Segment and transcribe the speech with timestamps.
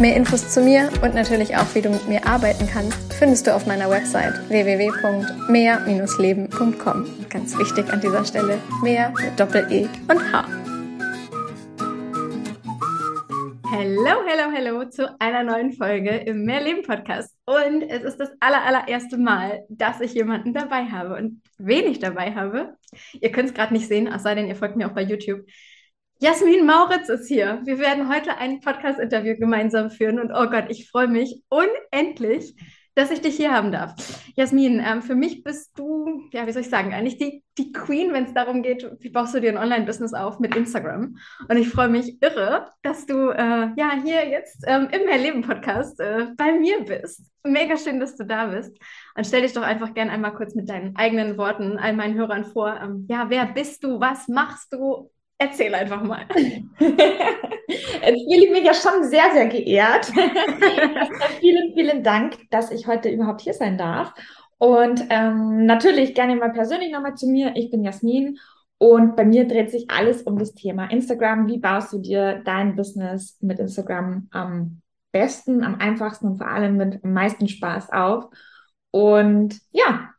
[0.00, 3.54] Mehr Infos zu mir und natürlich auch, wie du mit mir arbeiten kannst, findest du
[3.54, 7.06] auf meiner Website www.mehr-leben.com.
[7.28, 10.48] Ganz wichtig an dieser Stelle, mehr mit Doppel-E und H.
[13.70, 17.34] Hallo, hallo, hallo zu einer neuen Folge im Mehrleben Podcast.
[17.46, 21.16] Und es ist das aller, allererste Mal, dass ich jemanden dabei habe.
[21.16, 22.76] Und wen ich dabei habe,
[23.20, 25.40] ihr könnt es gerade nicht sehen, es sei denn, ihr folgt mir auch bei YouTube.
[26.22, 27.60] Jasmin Mauritz ist hier.
[27.64, 32.54] Wir werden heute ein Podcast-Interview gemeinsam führen und oh Gott, ich freue mich unendlich,
[32.94, 33.96] dass ich dich hier haben darf.
[34.36, 38.12] Jasmin, ähm, für mich bist du, ja, wie soll ich sagen, eigentlich die, die Queen,
[38.12, 41.16] wenn es darum geht, wie baust du dir ein Online-Business auf mit Instagram.
[41.48, 46.28] Und ich freue mich irre, dass du äh, ja hier jetzt ähm, im Mehrleben-Podcast äh,
[46.36, 47.32] bei mir bist.
[47.42, 48.78] Mega schön, dass du da bist.
[49.16, 52.44] Und stell dich doch einfach gerne einmal kurz mit deinen eigenen Worten all meinen Hörern
[52.44, 52.78] vor.
[52.80, 53.98] Ähm, ja, wer bist du?
[53.98, 55.10] Was machst du?
[55.42, 56.24] Erzähl einfach mal.
[56.78, 60.06] Jetzt fühle ich mich ja schon sehr, sehr geehrt.
[61.40, 64.14] vielen, vielen Dank, dass ich heute überhaupt hier sein darf.
[64.58, 67.56] Und ähm, natürlich gerne mal persönlich nochmal zu mir.
[67.56, 68.38] Ich bin Jasmin
[68.78, 71.48] und bei mir dreht sich alles um das Thema Instagram.
[71.48, 76.76] Wie baust du dir dein Business mit Instagram am besten, am einfachsten und vor allem
[76.76, 78.26] mit am meisten Spaß auf?
[78.92, 80.10] Und ja,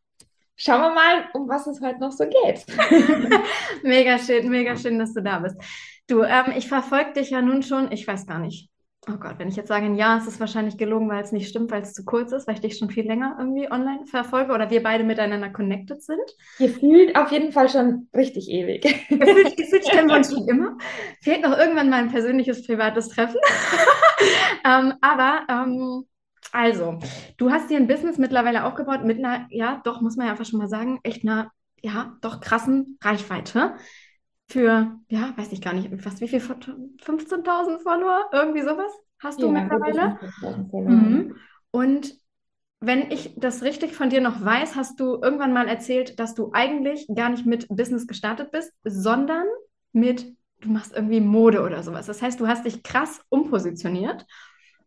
[0.55, 2.65] schauen wir mal, um was es heute noch so geht.
[3.83, 5.57] mega schön, mega schön, dass du da bist.
[6.07, 8.69] Du, ähm, ich verfolge dich ja nun schon, ich weiß gar nicht.
[9.09, 11.71] Oh Gott, wenn ich jetzt sage, ja, es ist wahrscheinlich gelogen, weil es nicht stimmt,
[11.71, 14.69] weil es zu kurz ist, weil ich dich schon viel länger irgendwie online verfolge oder
[14.69, 16.21] wir beide miteinander connected sind.
[16.57, 18.81] Gefühlt auf jeden Fall schon richtig ewig.
[19.09, 20.77] Gefühlt, gefühlt kennen wir uns schon immer.
[21.21, 23.41] Fehlt noch irgendwann mal ein persönliches, privates Treffen.
[24.65, 26.05] ähm, aber ähm,
[26.53, 26.99] also,
[27.37, 30.45] du hast dir ein Business mittlerweile aufgebaut mit einer, ja, doch, muss man ja einfach
[30.45, 33.73] schon mal sagen, echt einer, ja, doch krassen Reichweite.
[34.47, 39.47] Für, ja, weiß ich gar nicht, fast wie viel, 15.000 Follower, irgendwie sowas hast du
[39.47, 40.19] ja, mittlerweile.
[40.71, 41.35] Mhm.
[41.71, 42.13] Und
[42.79, 46.51] wenn ich das richtig von dir noch weiß, hast du irgendwann mal erzählt, dass du
[46.53, 49.45] eigentlich gar nicht mit Business gestartet bist, sondern
[49.91, 50.27] mit,
[50.61, 52.05] du machst irgendwie Mode oder sowas.
[52.05, 54.27] Das heißt, du hast dich krass umpositioniert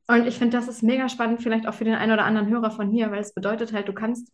[0.08, 2.70] und ich finde, das ist mega spannend, vielleicht auch für den einen oder anderen Hörer
[2.70, 4.32] von hier, weil es bedeutet halt, du kannst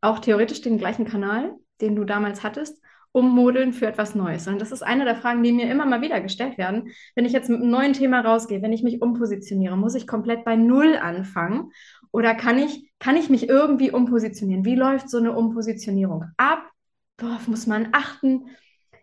[0.00, 2.80] auch theoretisch den gleichen Kanal, den du damals hattest,
[3.12, 4.46] ummodeln für etwas Neues.
[4.46, 6.90] Und das ist eine der Fragen, die mir immer mal wieder gestellt werden.
[7.14, 10.44] Wenn ich jetzt mit einem neuen Thema rausgehe, wenn ich mich umpositioniere, muss ich komplett
[10.44, 11.72] bei Null anfangen?
[12.12, 14.64] Oder kann ich, kann ich mich irgendwie umpositionieren?
[14.64, 16.62] Wie läuft so eine Umpositionierung ab?
[17.18, 18.50] Worauf muss man achten?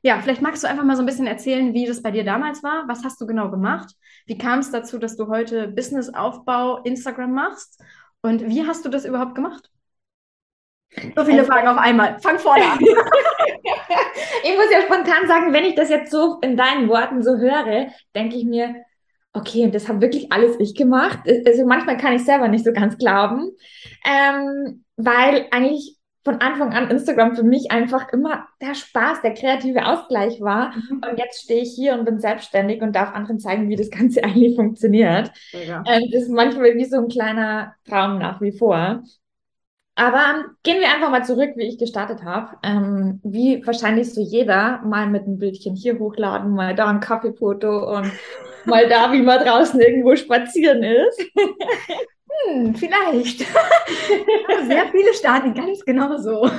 [0.06, 2.62] Ja, vielleicht magst du einfach mal so ein bisschen erzählen, wie das bei dir damals
[2.62, 2.88] war.
[2.88, 3.92] Was hast du genau gemacht?
[4.28, 7.82] Wie kam es dazu, dass du heute Businessaufbau Instagram machst?
[8.22, 9.72] Und wie hast du das überhaupt gemacht?
[11.16, 12.20] So viele also, Fragen auf einmal.
[12.20, 12.78] Fang vorne an.
[14.44, 17.88] ich muss ja spontan sagen, wenn ich das jetzt so in deinen Worten so höre,
[18.16, 18.76] denke ich mir,
[19.34, 21.18] okay, das habe wirklich alles ich gemacht.
[21.48, 23.50] Also manchmal kann ich selber nicht so ganz glauben,
[24.06, 29.86] ähm, weil eigentlich von Anfang an Instagram für mich einfach immer der Spaß, der kreative
[29.86, 30.76] Ausgleich war.
[30.76, 31.02] Mhm.
[31.08, 34.24] Und jetzt stehe ich hier und bin selbstständig und darf anderen zeigen, wie das Ganze
[34.24, 35.32] eigentlich funktioniert.
[35.52, 35.84] Ja.
[35.88, 39.04] Ähm, das ist manchmal wie so ein kleiner Traum nach wie vor.
[39.98, 42.58] Aber gehen wir einfach mal zurück, wie ich gestartet habe.
[42.64, 47.98] Ähm, wie wahrscheinlich so jeder, mal mit einem Bildchen hier hochladen, mal da ein Kaffeefoto
[47.98, 48.12] und
[48.66, 51.22] mal da, wie man draußen irgendwo spazieren ist.
[52.46, 53.40] Hm, vielleicht.
[54.68, 56.50] Sehr viele starten ganz genau so.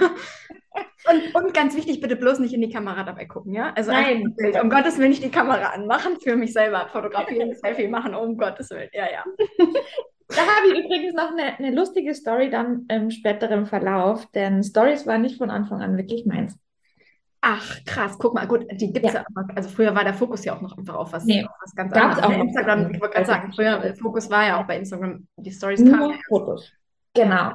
[1.08, 3.72] Und, und, ganz wichtig, bitte bloß nicht in die Kamera dabei gucken, ja?
[3.74, 4.34] Also Nein.
[4.36, 4.60] Bild.
[4.60, 8.70] Um Gottes Willen nicht die Kamera anmachen, für mich selber fotografieren, Selfie machen, um Gottes
[8.70, 8.90] Willen.
[8.92, 9.24] Ja, ja.
[10.28, 15.06] Da habe ich übrigens noch eine, eine lustige Story dann im späteren Verlauf, denn Stories
[15.06, 16.58] war nicht von Anfang an wirklich meins.
[17.48, 19.20] Ach, krass, guck mal, gut, die gibt es ja.
[19.20, 21.76] ja also früher war der Fokus ja auch noch einfach auf was, nee, auf was
[21.76, 22.24] ganz anderes.
[22.24, 25.52] Auch Instagram, ich wollte gerade sagen, früher, der Fokus war ja auch bei Instagram, die
[25.52, 26.72] Stories kamen ja Fotos.
[27.14, 27.52] Genau.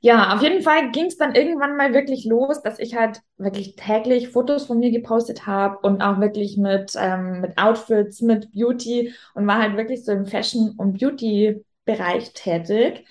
[0.00, 3.76] Ja, auf jeden Fall ging es dann irgendwann mal wirklich los, dass ich halt wirklich
[3.76, 9.14] täglich Fotos von mir gepostet habe und auch wirklich mit, ähm, mit Outfits, mit Beauty
[9.34, 13.04] und war halt wirklich so im Fashion- und Beauty-Bereich tätig.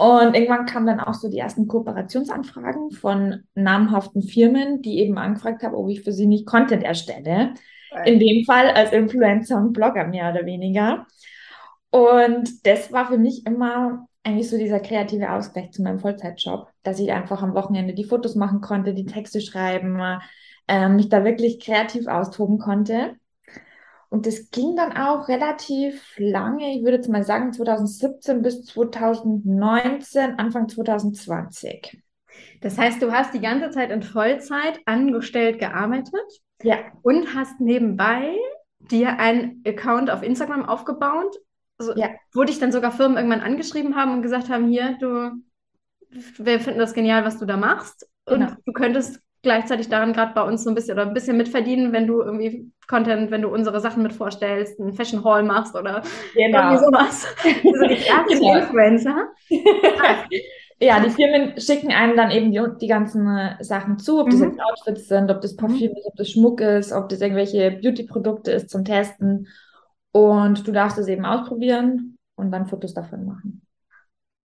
[0.00, 5.62] Und irgendwann kamen dann auch so die ersten Kooperationsanfragen von namhaften Firmen, die eben angefragt
[5.62, 7.52] haben, ob ich für sie nicht Content erstelle.
[8.06, 11.06] In dem Fall als Influencer und Blogger mehr oder weniger.
[11.90, 16.98] Und das war für mich immer eigentlich so dieser kreative Ausgleich zu meinem Vollzeitjob, dass
[16.98, 20.00] ich einfach am Wochenende die Fotos machen konnte, die Texte schreiben,
[20.66, 23.16] äh, mich da wirklich kreativ austoben konnte.
[24.10, 30.38] Und das ging dann auch relativ lange, ich würde jetzt mal sagen 2017 bis 2019,
[30.38, 32.02] Anfang 2020.
[32.60, 36.20] Das heißt, du hast die ganze Zeit in Vollzeit angestellt gearbeitet
[36.62, 38.36] Ja, und hast nebenbei
[38.78, 41.36] dir einen Account auf Instagram aufgebaut,
[41.78, 45.32] so, ja, wo dich dann sogar Firmen irgendwann angeschrieben haben und gesagt haben, hier, du,
[46.10, 48.08] wir finden das genial, was du da machst.
[48.26, 48.56] Und Genau.
[48.66, 52.06] du könntest gleichzeitig daran gerade bei uns so ein bisschen oder ein bisschen mitverdienen, wenn
[52.06, 56.02] du irgendwie Content, wenn du unsere Sachen mit vorstellst, einen Fashion Haul machst oder
[56.50, 56.78] irgendwie genau.
[56.78, 57.26] sowas.
[57.72, 58.52] So die ersten Genau.
[58.52, 59.28] Influencer.
[60.82, 64.40] Ja, die Firmen schicken einem dann eben die, die ganzen äh, Sachen zu, ob das
[64.40, 64.40] Mhm.
[64.40, 68.50] jetzt Outfits sind, ob das Parfüm ist, ob das Schmuck ist, ob das irgendwelche Beauty-Produkte
[68.52, 69.46] ist zum Testen.
[70.12, 73.62] Und du darfst es eben ausprobieren und dann Fotos davon machen.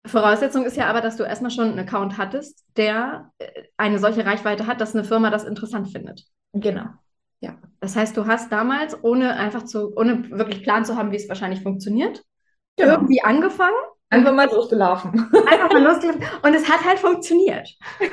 [0.06, 4.24] Voraussetzung ist ja aber, dass du erstmal schon einen Account hattest, der äh, eine solche
[4.24, 6.24] Reichweite hat, dass eine Firma das interessant findet.
[6.52, 6.84] Genau.
[7.82, 11.30] Das heißt, du hast damals, ohne einfach zu, ohne wirklich Plan zu haben, wie es
[11.30, 12.22] wahrscheinlich funktioniert,
[12.76, 12.92] Genau.
[12.92, 13.72] irgendwie angefangen,
[14.10, 15.30] Einfach mal losgelaufen.
[15.50, 17.70] einfach mal losgelegt und es hat halt funktioniert.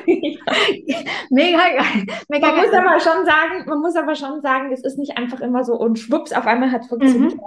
[1.30, 2.06] Mega geil.
[2.30, 2.86] Mega Man muss geil.
[2.88, 6.00] aber schon sagen, man muss aber schon sagen, es ist nicht einfach immer so und
[6.00, 7.34] schwupps, auf einmal hat es funktioniert.
[7.34, 7.40] Mhm.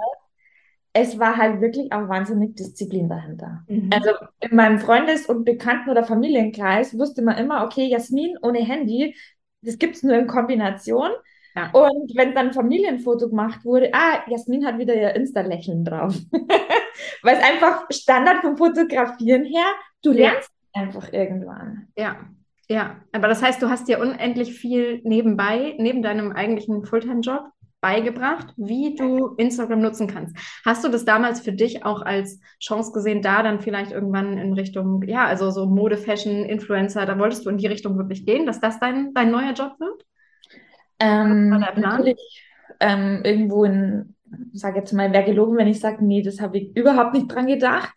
[0.93, 3.63] Es war halt wirklich auch wahnsinnig Disziplin dahinter.
[3.67, 3.89] Mhm.
[3.93, 4.11] Also
[4.41, 9.15] in meinem Freundes- und Bekannten- oder Familienkreis wusste man immer, okay, Jasmin ohne Handy,
[9.61, 11.11] das gibt es nur in Kombination.
[11.55, 11.69] Ja.
[11.71, 16.15] Und wenn dann ein Familienfoto gemacht wurde, ah, Jasmin hat wieder ihr Insta-Lächeln drauf.
[17.23, 19.65] Weil es einfach Standard vom Fotografieren her,
[20.01, 20.31] du Ja.
[20.31, 21.87] lernst einfach irgendwann.
[21.97, 22.17] Ja,
[22.69, 22.97] ja.
[23.11, 27.43] Aber das heißt, du hast dir unendlich viel nebenbei, neben deinem eigentlichen Fulltime-Job,
[27.81, 30.37] beigebracht, wie du Instagram nutzen kannst.
[30.63, 34.53] Hast du das damals für dich auch als Chance gesehen, da dann vielleicht irgendwann in
[34.53, 38.45] Richtung, ja, also so Mode, Fashion, Influencer, da wolltest du in die Richtung wirklich gehen,
[38.45, 40.05] dass das dein, dein neuer Job wird?
[40.99, 42.47] Ähm, natürlich
[42.79, 44.15] ähm, irgendwo in,
[44.53, 47.47] sage jetzt mal, wäre gelogen, wenn ich sage, nee, das habe ich überhaupt nicht dran
[47.47, 47.91] gedacht.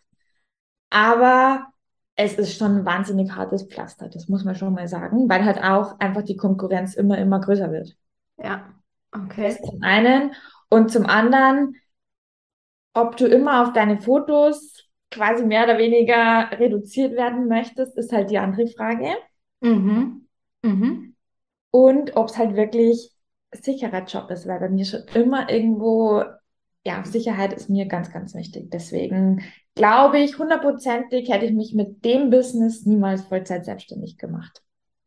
[0.89, 1.67] Aber
[2.15, 5.61] es ist schon ein wahnsinnig hartes Pflaster, das muss man schon mal sagen, weil halt
[5.61, 7.95] auch einfach die Konkurrenz immer, immer größer wird.
[8.41, 8.73] Ja,
[9.23, 9.49] okay.
[9.49, 10.33] Das zum einen.
[10.69, 11.75] Und zum anderen,
[12.93, 18.29] ob du immer auf deine Fotos quasi mehr oder weniger reduziert werden möchtest, ist halt
[18.29, 19.15] die andere Frage.
[19.61, 20.27] Mhm.
[20.63, 21.15] Mhm.
[21.71, 23.11] Und ob es halt wirklich
[23.51, 26.23] sicherer Job ist, weil bei mir schon immer irgendwo,
[26.85, 28.71] ja, Sicherheit ist mir ganz, ganz wichtig.
[28.71, 29.43] Deswegen
[29.75, 34.61] glaube ich, hundertprozentig hätte ich mich mit dem Business niemals Vollzeit selbstständig gemacht.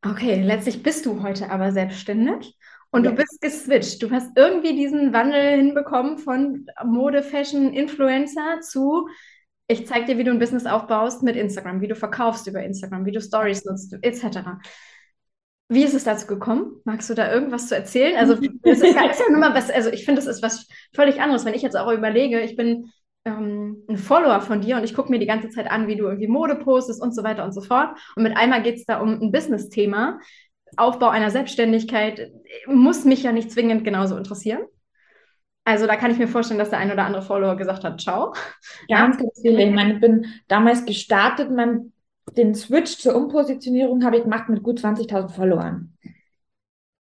[0.05, 2.57] Okay, letztlich bist du heute aber selbstständig
[2.90, 3.11] und Ja.
[3.11, 4.02] du bist geswitcht.
[4.02, 9.08] Du hast irgendwie diesen Wandel hinbekommen von Mode, Fashion, Influencer zu,
[9.67, 13.05] ich zeig dir, wie du ein Business aufbaust mit Instagram, wie du verkaufst über Instagram,
[13.05, 14.61] wie du Stories nutzt, etc.
[15.69, 16.81] Wie ist es dazu gekommen?
[16.85, 18.17] Magst du da irgendwas zu erzählen?
[18.17, 21.52] Also, das ist ja, mal was, also ich finde, das ist was völlig anderes, wenn
[21.52, 22.90] ich jetzt auch überlege, ich bin
[23.26, 26.06] ähm, ein Follower von dir und ich gucke mir die ganze Zeit an, wie du
[26.06, 27.99] irgendwie Mode postest und so weiter und so fort.
[28.17, 30.19] Und mit einmal geht es da um ein Business-Thema.
[30.76, 32.31] Aufbau einer Selbstständigkeit
[32.67, 34.61] muss mich ja nicht zwingend genauso interessieren.
[35.65, 38.32] Also da kann ich mir vorstellen, dass der ein oder andere Follower gesagt hat, ciao.
[38.88, 39.62] Ganz, ganz viele.
[39.65, 41.93] Ich meine, ich bin damals gestartet, mein,
[42.37, 45.93] den Switch zur Umpositionierung habe ich gemacht mit gut 20.000 Followern.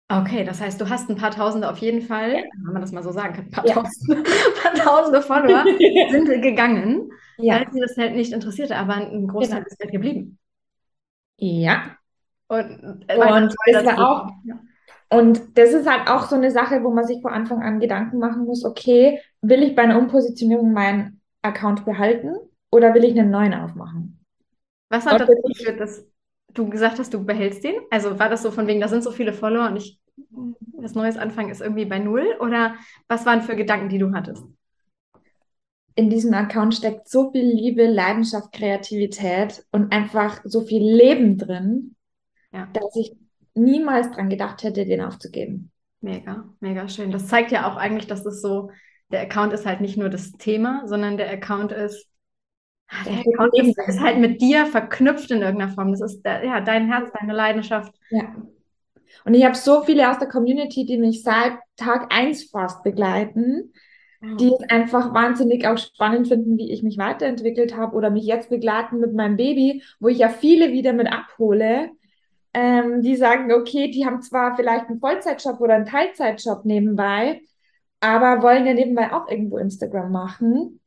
[0.08, 2.32] Okay, das heißt, du hast ein paar Tausende auf jeden Fall,
[2.64, 3.74] wenn man das mal so sagen kann, ein paar Ja.
[3.74, 4.24] Tausende, ein
[4.62, 5.64] paar Tausende Follower
[6.10, 9.68] sind gegangen, Ja, weil sie das halt nicht interessierte, aber ein Großteil Genau.
[9.68, 10.38] ist halt geblieben.
[11.36, 11.96] ja.
[12.48, 14.30] Und, Und das war auch-.
[15.08, 18.18] Und das ist halt auch so eine Sache, wo man sich von Anfang an Gedanken
[18.18, 22.34] machen muss, okay, will ich bei einer Umpositionierung meinen Account behalten
[22.72, 24.18] oder will ich einen neuen aufmachen?
[24.88, 26.06] Was hat dazu das ist- geführt, dass
[26.54, 27.76] du gesagt hast, du behältst den?
[27.90, 30.00] Also war das so von wegen, da sind so viele Follower und ich
[30.78, 32.36] was Neues anfangen ist irgendwie bei null?
[32.40, 32.74] Oder
[33.08, 34.44] was waren für Gedanken, die du hattest?
[35.94, 41.95] In diesem Account steckt so viel Liebe, Leidenschaft, Kreativität und einfach so viel Leben drin,
[42.56, 42.68] Ja.
[42.72, 43.12] dass ich
[43.54, 45.70] niemals dran gedacht hätte, den aufzugeben.
[46.00, 47.10] Mega, mega schön.
[47.10, 48.70] Das zeigt ja auch eigentlich, dass es so,
[49.10, 52.06] der Account ist halt nicht nur das Thema, sondern der Account ist,
[52.88, 55.90] ah, der steckt Account ist, ist halt mit dir verknüpft in irgendeiner Form.
[55.92, 57.94] Das ist der, ja, dein Herz, deine Leidenschaft.
[58.10, 58.34] Ja.
[59.24, 63.72] Und ich habe so viele aus der Community, die mich seit Tag eins fast begleiten,
[64.22, 68.50] die es einfach wahnsinnig auch spannend finden, wie ich mich weiterentwickelt habe oder mich jetzt
[68.50, 71.90] begleiten mit meinem Baby, wo ich ja viele wieder mit abhole,
[72.56, 77.42] ähm, die sagen, okay, die haben zwar vielleicht einen Vollzeitjob oder einen Teilzeitjob nebenbei,
[78.00, 80.80] aber wollen ja nebenbei auch irgendwo Instagram machen.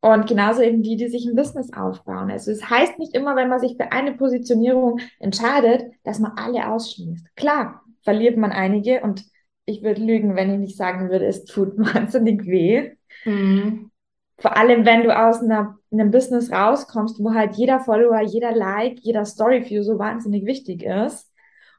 [0.00, 2.30] Und genauso eben die, die sich ein Business aufbauen.
[2.30, 6.66] Also es heißt nicht immer, wenn man sich für eine Positionierung entscheidet, dass man alle
[6.66, 7.26] ausschließt.
[7.36, 9.22] Klar, verliert man einige und
[9.66, 12.92] ich würde lügen, wenn ich nicht sagen würde, es tut wahnsinnig weh.
[13.26, 13.90] Mhm.
[14.38, 18.98] Vor allem, wenn du aus einer, einem Business rauskommst, wo halt jeder Follower, jeder Like,
[19.00, 21.32] jeder Storyview so wahnsinnig wichtig ist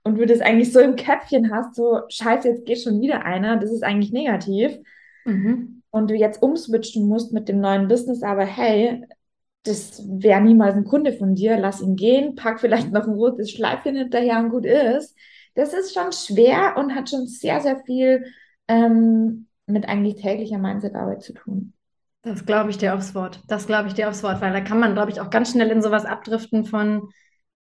[0.04, 3.58] und du das eigentlich so im Köpfchen hast, so scheiße, jetzt geht schon wieder einer,
[3.58, 4.78] das ist eigentlich negativ.
[5.26, 5.84] Mhm.
[5.92, 9.06] Und du jetzt umswitchen musst mit dem neuen Business, aber hey,
[9.64, 13.52] das wäre niemals ein Kunde von dir, lass ihn gehen, pack vielleicht noch ein rotes
[13.52, 15.16] Schleifchen hinterher und gut ist.
[15.56, 18.26] Das ist schon schwer und hat schon sehr, sehr viel
[18.68, 21.74] ähm, mit eigentlich täglicher Mindset-Arbeit zu tun.
[22.28, 23.42] Das glaube ich dir aufs Wort.
[23.48, 25.70] Das glaube ich dir aufs Wort, weil da kann man, glaube ich, auch ganz schnell
[25.70, 27.10] in sowas abdriften von,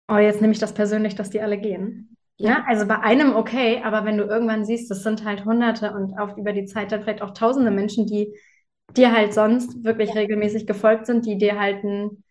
[0.09, 2.17] oh, jetzt nehme ich das persönlich, dass die alle gehen.
[2.39, 2.51] Ja.
[2.51, 2.65] ja.
[2.67, 6.37] also bei einem okay, aber wenn du irgendwann siehst, das sind halt Hunderte und auf
[6.37, 8.35] über die Zeit dann vielleicht auch Tausende Menschen, die
[8.97, 10.21] dir halt sonst wirklich ja.
[10.21, 12.23] regelmäßig gefolgt sind, die dir halt ein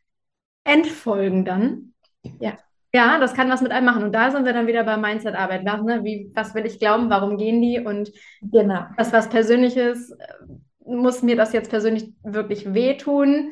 [0.64, 1.94] Entfolgen dann.
[2.40, 2.58] Ja.
[2.94, 4.06] Ja, das kann was mit einem machen.
[4.06, 5.66] Und da sind wir dann wieder bei Mindset-Arbeit.
[5.66, 6.00] Ne?
[6.04, 7.10] Wie, was will ich glauben?
[7.10, 7.78] Warum gehen die?
[7.82, 8.10] Und
[8.42, 8.86] genau.
[8.96, 10.16] was was Persönliches
[10.86, 13.52] muss mir das jetzt persönlich wirklich wehtun?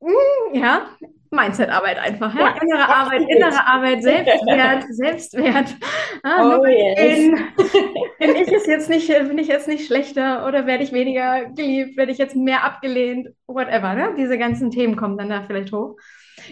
[0.00, 0.88] Hm, ja,
[1.30, 2.34] Mindset-Arbeit einfach.
[2.34, 2.54] Ja?
[2.54, 5.76] ja innere Arbeit, innere Arbeit, Selbstwert, Selbstwert.
[6.22, 7.40] Ah, oh, yes.
[8.18, 11.96] bin, ich es jetzt nicht, bin ich jetzt nicht schlechter oder werde ich weniger geliebt,
[11.96, 13.94] werde ich jetzt mehr abgelehnt, whatever.
[13.94, 14.14] Ne?
[14.18, 15.96] Diese ganzen Themen kommen dann da vielleicht hoch.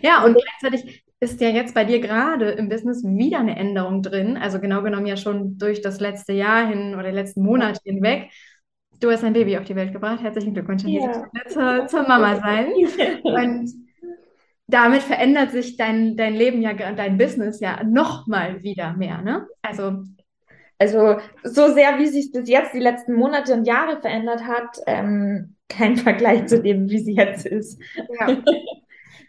[0.03, 4.37] Ja, und gleichzeitig ist ja jetzt bei dir gerade im Business wieder eine Änderung drin.
[4.37, 8.31] Also genau genommen ja schon durch das letzte Jahr hin oder letzten Monate hinweg.
[9.01, 10.23] Du hast ein Baby auf die Welt gebracht.
[10.23, 11.25] Herzlichen Glückwunsch an ja.
[11.49, 12.73] zur, zur Mama sein.
[13.23, 13.73] Und
[14.67, 19.47] damit verändert sich dein, dein Leben ja, dein Business ja nochmal wieder mehr, ne?
[19.63, 20.05] Also,
[20.79, 25.57] also so sehr, wie sich bis jetzt die letzten Monate und Jahre verändert hat, ähm,
[25.69, 27.81] kein Vergleich zu dem, wie sie jetzt ist.
[28.19, 28.37] Ja.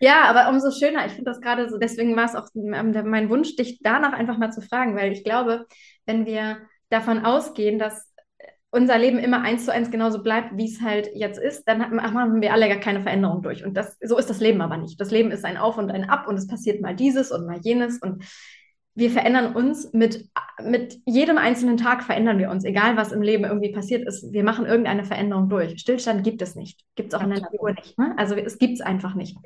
[0.02, 1.06] Ja, aber umso schöner.
[1.06, 4.52] Ich finde das gerade so, deswegen war es auch mein Wunsch, dich danach einfach mal
[4.52, 5.66] zu fragen, weil ich glaube,
[6.06, 6.58] wenn wir
[6.90, 8.05] davon ausgehen, dass
[8.76, 12.42] unser Leben immer eins zu eins genauso bleibt, wie es halt jetzt ist, dann machen
[12.42, 13.66] wir alle gar keine Veränderung durch.
[13.66, 15.00] Und das, so ist das Leben aber nicht.
[15.00, 17.60] Das Leben ist ein Auf und ein Ab und es passiert mal dieses und mal
[17.64, 18.26] jenes und
[18.94, 20.30] wir verändern uns mit,
[20.62, 24.32] mit jedem einzelnen Tag verändern wir uns, egal was im Leben irgendwie passiert ist.
[24.32, 25.80] Wir machen irgendeine Veränderung durch.
[25.80, 26.82] Stillstand gibt es nicht.
[26.96, 27.98] Gibt es auch in der Natur nicht.
[27.98, 28.14] Ne?
[28.18, 29.38] Also es gibt es einfach nicht.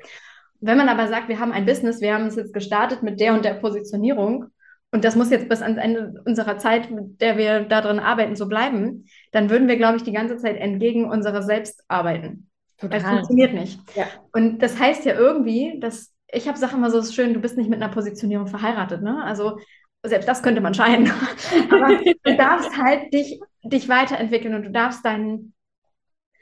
[0.60, 3.34] Wenn man aber sagt, wir haben ein Business, wir haben es jetzt gestartet mit der
[3.34, 4.46] und der Positionierung
[4.92, 8.48] und das muss jetzt bis ans Ende unserer Zeit, mit der wir darin arbeiten, so
[8.48, 12.48] bleiben, dann würden wir, glaube ich, die ganze Zeit entgegen unserer selbst arbeiten.
[12.78, 13.00] Total.
[13.00, 13.78] Das funktioniert nicht.
[13.94, 14.06] Ja.
[14.32, 17.70] Und das heißt ja irgendwie, dass ich habe Sachen immer so schön, du bist nicht
[17.70, 19.22] mit einer Positionierung verheiratet, ne?
[19.24, 19.58] Also
[20.02, 21.10] selbst das könnte man scheinen.
[21.70, 25.52] Aber du darfst halt dich, dich weiterentwickeln und du darfst deinen,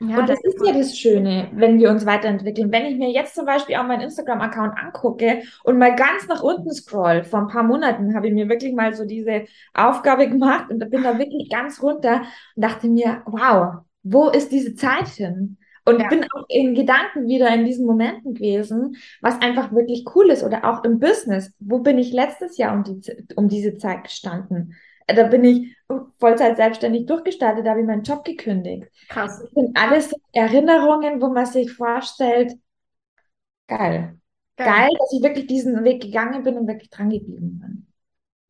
[0.01, 2.71] ja, und das, das ist ja das Schöne, wenn wir uns weiterentwickeln.
[2.71, 6.73] Wenn ich mir jetzt zum Beispiel auch meinen Instagram-Account angucke und mal ganz nach unten
[6.73, 10.79] scroll, vor ein paar Monaten habe ich mir wirklich mal so diese Aufgabe gemacht und
[10.91, 12.23] bin da wirklich ganz runter
[12.55, 15.59] und dachte mir, wow, wo ist diese Zeit hin?
[15.85, 16.09] Und ja.
[16.09, 20.45] bin auch in Gedanken wieder in diesen Momenten gewesen, was einfach wirklich cool ist.
[20.45, 21.51] Oder auch im Business.
[21.61, 23.01] Wo bin ich letztes Jahr um, die,
[23.37, 24.75] um diese Zeit gestanden?
[25.15, 25.77] Da bin ich
[26.19, 28.89] Vollzeit selbstständig durchgestartet, da habe ich meinen Job gekündigt.
[29.09, 29.41] Krass.
[29.41, 32.53] Das sind alles Erinnerungen, wo man sich vorstellt,
[33.67, 34.19] geil.
[34.57, 37.87] Geil, geil dass ich wirklich diesen Weg gegangen bin und wirklich dran geblieben bin.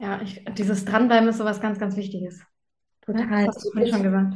[0.00, 2.42] Ja, ich, dieses Dranbleiben ist sowas ganz, ganz Wichtiges.
[3.02, 3.46] Total.
[3.46, 4.34] das hast du schon gesagt.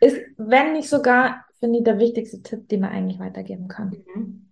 [0.00, 3.96] Ist, wenn nicht sogar, finde ich, der wichtigste Tipp, den man eigentlich weitergeben kann.
[4.14, 4.48] Mhm.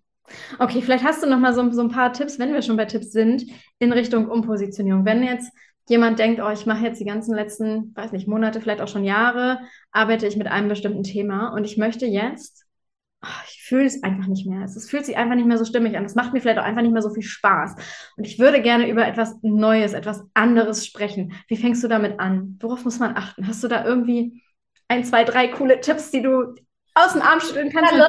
[0.58, 2.84] Okay, vielleicht hast du noch mal so, so ein paar Tipps, wenn wir schon bei
[2.84, 3.44] Tipps sind,
[3.78, 5.04] in Richtung Umpositionierung.
[5.04, 5.52] Wenn jetzt
[5.88, 9.04] jemand denkt, oh, ich mache jetzt die ganzen letzten, weiß nicht, Monate, vielleicht auch schon
[9.04, 9.60] Jahre,
[9.92, 12.66] arbeite ich mit einem bestimmten Thema und ich möchte jetzt,
[13.22, 14.62] oh, ich fühle es einfach nicht mehr.
[14.62, 16.04] Es, es fühlt sich einfach nicht mehr so stimmig an.
[16.04, 17.76] Es macht mir vielleicht auch einfach nicht mehr so viel Spaß.
[18.16, 21.32] Und ich würde gerne über etwas Neues, etwas anderes sprechen.
[21.48, 22.58] Wie fängst du damit an?
[22.60, 23.46] Worauf muss man achten?
[23.46, 24.42] Hast du da irgendwie
[24.88, 26.54] ein, zwei, drei coole Tipps, die du
[26.94, 27.92] aus dem Arm schütteln kannst?
[27.92, 28.04] Hallo,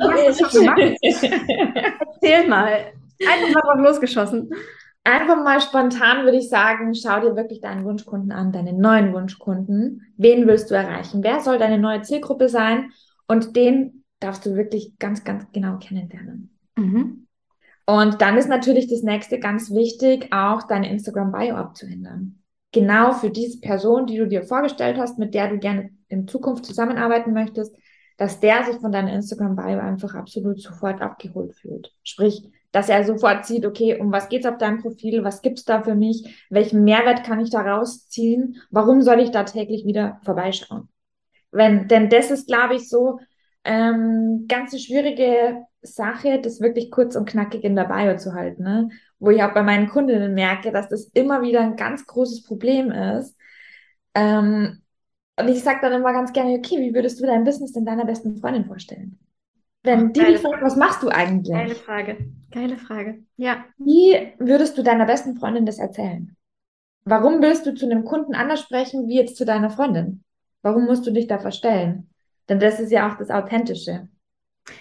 [2.22, 2.91] Erzähl mal.
[3.25, 4.50] Einfach mal losgeschossen.
[5.07, 10.13] Einfach mal spontan würde ich sagen, schau dir wirklich deinen Wunschkunden an, deine neuen Wunschkunden.
[10.17, 11.23] Wen willst du erreichen?
[11.23, 12.91] Wer soll deine neue Zielgruppe sein?
[13.25, 16.57] Und den darfst du wirklich ganz, ganz genau kennenlernen.
[16.75, 17.25] Mhm.
[17.85, 22.43] Und dann ist natürlich das nächste ganz wichtig, auch deine Instagram-Bio abzuändern.
[22.73, 26.65] Genau für diese Person, die du dir vorgestellt hast, mit der du gerne in Zukunft
[26.65, 27.73] zusammenarbeiten möchtest,
[28.17, 31.93] dass der sich von deiner Instagram-Bio einfach absolut sofort abgeholt fühlt.
[32.03, 35.81] Sprich, dass er sofort sieht, okay, um was geht's auf deinem Profil, was gibt's da
[35.81, 40.89] für mich, welchen Mehrwert kann ich da rausziehen, warum soll ich da täglich wieder vorbeischauen?
[41.51, 43.19] Wenn, denn das ist, glaube ich, so
[43.63, 48.89] ähm, ganz schwierige Sache, das wirklich kurz und knackig in der Bio zu halten, ne?
[49.19, 52.91] wo ich auch bei meinen Kundinnen merke, dass das immer wieder ein ganz großes Problem
[52.91, 53.36] ist.
[54.13, 54.81] Ähm,
[55.39, 58.05] und ich sage dann immer ganz gerne, okay, wie würdest du dein Business denn deiner
[58.05, 59.19] besten Freundin vorstellen?
[59.88, 61.53] Wenn die dich fragt, was machst du eigentlich?
[61.53, 62.17] Geile Frage.
[62.51, 63.24] Geile Frage.
[63.38, 63.63] Ja.
[63.77, 66.36] Wie würdest du deiner besten Freundin das erzählen?
[67.06, 70.25] Warum willst du zu einem Kunden anders sprechen wie jetzt zu deiner Freundin?
[70.62, 72.10] Warum musst du dich da verstellen?
[72.50, 74.10] Denn das ist ja auch das Authentische.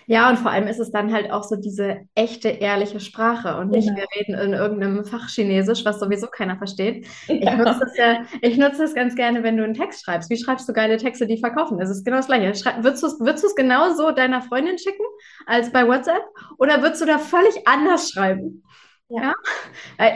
[0.07, 3.71] Ja, und vor allem ist es dann halt auch so diese echte, ehrliche Sprache und
[3.71, 3.99] nicht, Genau.
[4.01, 7.07] wir reden in irgendeinem Fachchinesisch, was sowieso keiner versteht.
[7.29, 7.57] Ich Ja.
[7.57, 10.29] nutze das ja, ich nutze das ganz gerne, wenn du einen Text schreibst.
[10.31, 11.81] Wie schreibst du geile Texte, die verkaufen?
[11.81, 12.55] Es ist genau das Gleiche.
[12.55, 15.05] Schrei würdest du es würdest du es genauso deiner Freundin schicken
[15.47, 16.23] als bei WhatsApp?
[16.59, 18.63] Oder würdest du da völlig anders schreiben?
[19.09, 19.33] Ja.
[19.99, 20.13] Ja?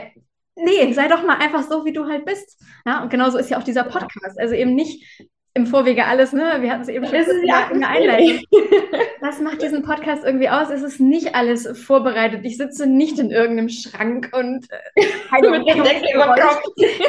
[0.55, 2.61] Nee, sei doch mal einfach so, wie du halt bist.
[2.85, 4.37] Ja, und genauso ist ja auch dieser Podcast.
[4.39, 5.05] Also eben nicht
[5.53, 6.57] im Vorwege alles, ne?
[6.59, 8.45] Wir hatten es eben schon Das ist ja in der Einleitung.
[9.21, 10.69] Was macht diesen Podcast irgendwie aus?
[10.69, 12.41] Es ist nicht alles vorbereitet.
[12.43, 16.61] Ich sitze nicht in irgendeinem Schrank und äh, Mit dem Deckel über Kopf.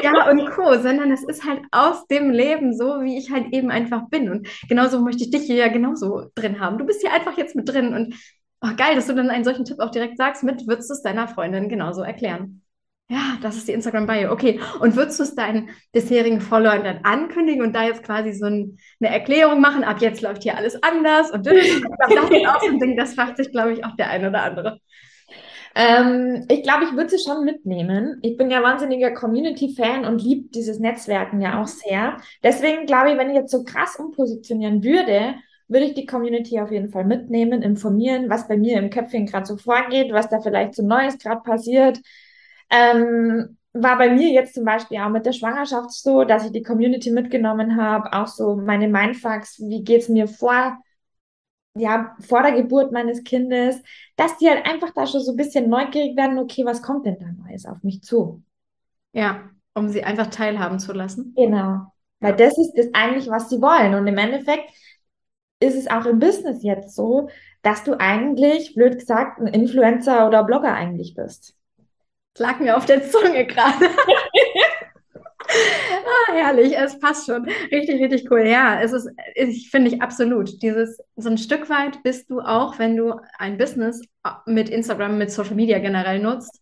[0.03, 3.71] ja und Co., sondern es ist halt aus dem Leben so, wie ich halt eben
[3.71, 4.29] einfach bin.
[4.29, 6.79] Und genauso möchte ich dich hier ja genauso drin haben.
[6.79, 8.15] Du bist hier einfach jetzt mit drin und
[8.61, 11.03] oh, geil, dass du dann einen solchen Tipp auch direkt sagst, mit würdest du es
[11.03, 12.62] deiner Freundin genauso erklären.
[13.13, 14.33] Ja, das ist die Instagram-Bio.
[14.33, 14.59] Okay.
[14.81, 18.79] Und würdest du es deinen bisherigen Followern dann ankündigen und da jetzt quasi so ein,
[19.01, 19.85] eine Erklärung machen?
[19.85, 21.53] Ab jetzt läuft hier alles anders und das
[22.81, 24.81] Ding, das fragt sich, glaube ich, auch der eine oder andere.
[25.75, 28.19] Ähm, ich glaube, ich würde sie schon mitnehmen.
[28.23, 32.17] Ich bin ja wahnsinniger Community-Fan und liebe dieses Netzwerken ja auch sehr.
[32.43, 35.35] Deswegen glaube ich, wenn ich jetzt so krass umpositionieren würde,
[35.69, 39.45] würde ich die Community auf jeden Fall mitnehmen, informieren, was bei mir im Köpfchen gerade
[39.45, 42.01] so vorgeht, was da vielleicht so Neues gerade passiert.
[42.73, 46.63] Ähm, war bei mir jetzt zum Beispiel auch mit der Schwangerschaft so, dass ich die
[46.63, 50.79] Community mitgenommen habe, auch so meine Mindfucks, wie geht's mir vor,
[51.75, 53.81] ja, vor der Geburt meines Kindes,
[54.17, 57.19] dass die halt einfach da schon so ein bisschen neugierig werden, okay, was kommt denn
[57.19, 58.43] da Neues auf mich zu?
[59.13, 61.33] Ja, um sie einfach teilhaben zu lassen.
[61.35, 61.87] Genau.
[62.21, 63.95] Weil das ist das eigentlich, was sie wollen.
[63.95, 64.71] Und im Endeffekt
[65.61, 67.29] ist es auch im Business jetzt so,
[67.63, 71.57] dass du eigentlich, blöd gesagt, ein Influencer oder Blogger eigentlich bist.
[72.39, 73.87] Lag mir auf der Zunge gerade.
[75.49, 77.45] ah, herrlich, es passt schon.
[77.71, 78.47] Richtig, richtig cool.
[78.47, 80.63] Ja, es ist, ich finde ich absolut.
[80.63, 84.01] Dieses, so ein Stück weit bist du auch, wenn du ein Business
[84.47, 86.62] mit Instagram, mit Social Media generell nutzt,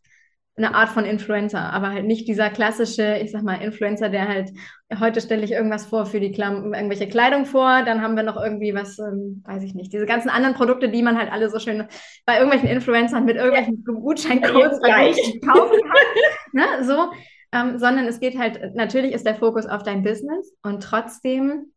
[0.62, 4.50] eine Art von Influencer, aber halt nicht dieser klassische, ich sag mal, Influencer, der halt,
[4.98, 8.36] heute stelle ich irgendwas vor für die Klam irgendwelche Kleidung vor, dann haben wir noch
[8.36, 11.58] irgendwie was, ähm, weiß ich nicht, diese ganzen anderen Produkte, die man halt alle so
[11.58, 11.86] schön
[12.26, 15.16] bei irgendwelchen Influencern mit irgendwelchen Gutscheincodes Gleich.
[15.46, 16.22] kaufen kann.
[16.52, 16.84] ne?
[16.84, 17.10] So,
[17.52, 21.72] ähm, sondern es geht halt, natürlich ist der Fokus auf dein Business und trotzdem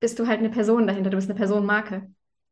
[0.00, 2.08] bist du halt eine Person dahinter, du bist eine Personenmarke.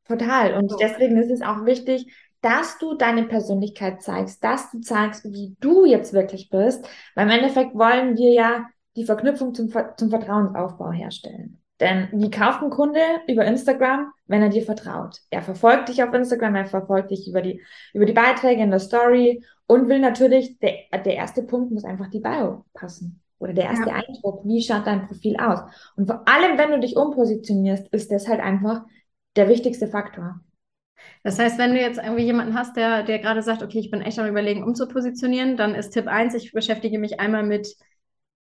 [0.06, 0.54] Total.
[0.54, 2.06] Und deswegen ist es auch wichtig,
[2.42, 6.86] dass du deine Persönlichkeit zeigst, dass du zeigst, wie du jetzt wirklich bist.
[7.14, 11.60] Weil im Endeffekt wollen wir ja die Verknüpfung zum, zum Vertrauensaufbau herstellen.
[11.80, 15.20] Denn wie kauft ein Kunde über Instagram, wenn er dir vertraut?
[15.28, 18.80] Er verfolgt dich auf Instagram, er verfolgt dich über die, über die Beiträge in der
[18.80, 23.20] Story und will natürlich, der, der erste Punkt muss einfach die Bio passen.
[23.38, 23.96] Oder der erste Ja.
[23.96, 25.60] Eindruck, wie schaut dein Profil aus?
[25.96, 28.82] Und vor allem, wenn du dich umpositionierst, ist das halt einfach
[29.36, 30.40] der wichtigste Faktor.
[31.22, 34.00] Das heißt, wenn du jetzt irgendwie jemanden hast, der, der gerade sagt, okay, ich bin
[34.02, 37.74] echt am Überlegen, umzupositionieren, dann ist Tipp 1, ich beschäftige mich einmal mit,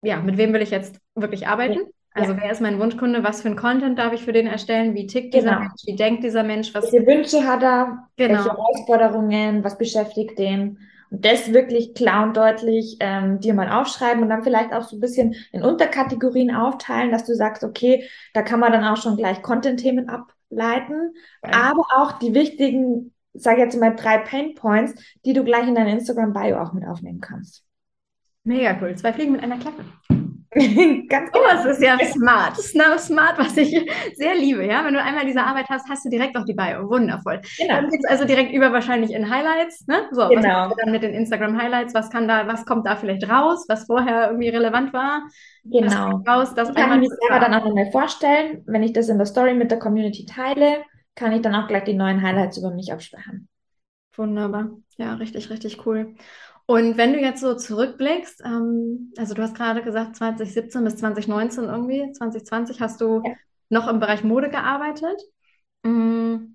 [0.01, 1.79] ja, mit wem will ich jetzt wirklich arbeiten?
[2.13, 3.23] Also wer ist mein Wunschkunde?
[3.23, 4.95] Was für ein Content darf ich für den erstellen?
[4.95, 5.59] Wie tickt dieser Genau.
[5.59, 5.81] Mensch?
[5.85, 6.73] Wie denkt dieser Mensch?
[6.73, 8.09] Was, Welche Wünsche hat er?
[8.17, 8.39] Genau.
[8.39, 9.63] Welche Herausforderungen?
[9.63, 10.79] Was beschäftigt den?
[11.11, 14.95] Und das wirklich klar und deutlich ähm, dir mal aufschreiben und dann vielleicht auch so
[14.97, 19.17] ein bisschen in Unterkategorien aufteilen, dass du sagst, okay, da kann man dann auch schon
[19.17, 20.09] gleich Content-Themen
[20.51, 21.71] ableiten, Ja.
[21.71, 25.91] aber auch die wichtigen, sag jetzt mal drei Pain Points, die du gleich in deine
[25.93, 27.63] Instagram-Bio auch mit aufnehmen kannst.
[28.43, 28.95] Mega cool.
[28.95, 29.83] Zwei Fliegen mit einer Klappe.
[31.09, 31.53] Ganz Oh, genau.
[31.53, 32.57] das ist ja smart.
[32.57, 33.69] Das ist smart, was ich
[34.15, 34.65] sehr liebe.
[34.65, 36.89] Ja, wenn du einmal diese Arbeit hast, hast du direkt auch die Bio.
[36.89, 37.41] Wundervoll.
[37.57, 37.81] Genau.
[37.81, 39.85] Dann geht's also direkt über wahrscheinlich in Highlights.
[39.87, 40.07] Ne?
[40.11, 40.75] So, Genau.
[40.77, 41.93] dann mit den Instagram Highlights?
[41.93, 45.21] Was kann da, was kommt da vielleicht raus, was vorher irgendwie relevant war?
[45.63, 46.25] Genau.
[46.27, 49.17] raus, das Ich kann einmal mir selber dann auch nochmal vorstellen, wenn ich das in
[49.17, 50.83] der Story mit der Community teile,
[51.15, 53.47] kann ich dann auch gleich die neuen Highlights über mich abspeichern.
[54.15, 54.69] Wunderbar.
[54.97, 56.15] Ja, richtig, richtig cool.
[56.69, 61.63] Und wenn du jetzt so zurückblickst, ähm, also du hast gerade gesagt, 2017 bis 2019
[61.63, 63.33] irgendwie, 2020 hast du Ja.
[63.69, 65.19] noch im Bereich Mode gearbeitet.
[65.83, 66.53] Mm,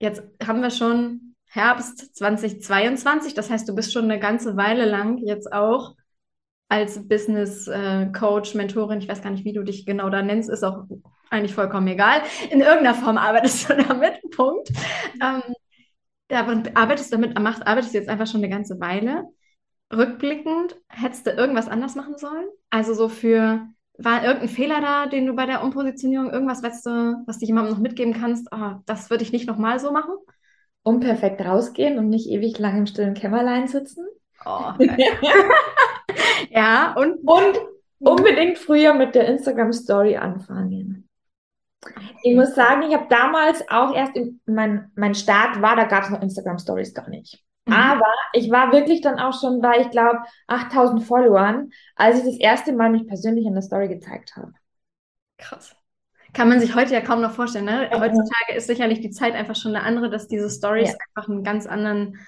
[0.00, 5.18] Jetzt haben wir schon Herbst 2022, das heißt, du bist schon eine ganze Weile lang
[5.18, 5.96] jetzt auch
[6.70, 10.50] als Business äh, Coach, Mentorin, ich weiß gar nicht, wie du dich genau da nennst,
[10.50, 10.84] ist auch
[11.30, 12.22] eigentlich vollkommen egal.
[12.50, 14.70] In irgendeiner Form arbeitest du damit, Punkt.
[15.22, 15.42] Ähm,
[16.28, 19.24] daran arbeitest damit, machst, arbeitest du jetzt einfach schon eine ganze Weile.
[19.92, 22.46] Rückblickend, hättest du irgendwas anders machen sollen?
[22.70, 23.66] Also so für,
[23.98, 27.74] war irgendein Fehler da, den du bei der Umpositionierung, irgendwas, weißt du, was dich jemandem
[27.74, 30.14] noch mitgeben kannst, oh, das würde ich nicht nochmal so machen?
[30.82, 34.06] Unperfekt rausgehen und nicht ewig lang im stillen Kämmerlein sitzen.
[34.44, 34.72] Oh,
[36.50, 37.60] ja, und, und
[37.98, 41.08] unbedingt früher mit der Instagram Story anfangen.
[42.22, 46.04] Ich muss sagen, ich habe damals auch erst, in, mein, mein Start war, da gab
[46.04, 47.42] es noch Instagram Stories gar nicht.
[47.66, 47.72] Mhm.
[47.72, 52.36] Aber ich war wirklich dann auch schon bei, ich glaube, 8000 Followern, als ich das
[52.38, 54.52] erste Mal mich persönlich in der Story gezeigt habe.
[55.38, 55.76] Krass.
[56.32, 57.66] Kann man sich heute ja kaum noch vorstellen.
[57.66, 57.90] Ne?
[57.92, 60.96] Heutzutage ist sicherlich die Zeit einfach schon eine andere, dass diese Stories ja.
[61.14, 62.18] einfach einen ganz anderen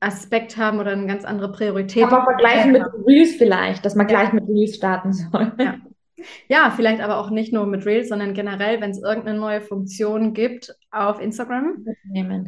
[0.00, 2.04] Aspekt haben oder eine ganz andere Priorität.
[2.04, 4.20] Aber vergleichen mit Reels vielleicht, dass man ja.
[4.20, 5.52] gleich mit Reels starten soll.
[5.58, 5.76] Ja.
[6.48, 10.32] Ja, vielleicht aber auch nicht nur mit Reels, sondern generell, wenn es irgendeine neue Funktion
[10.32, 11.84] gibt auf Instagram,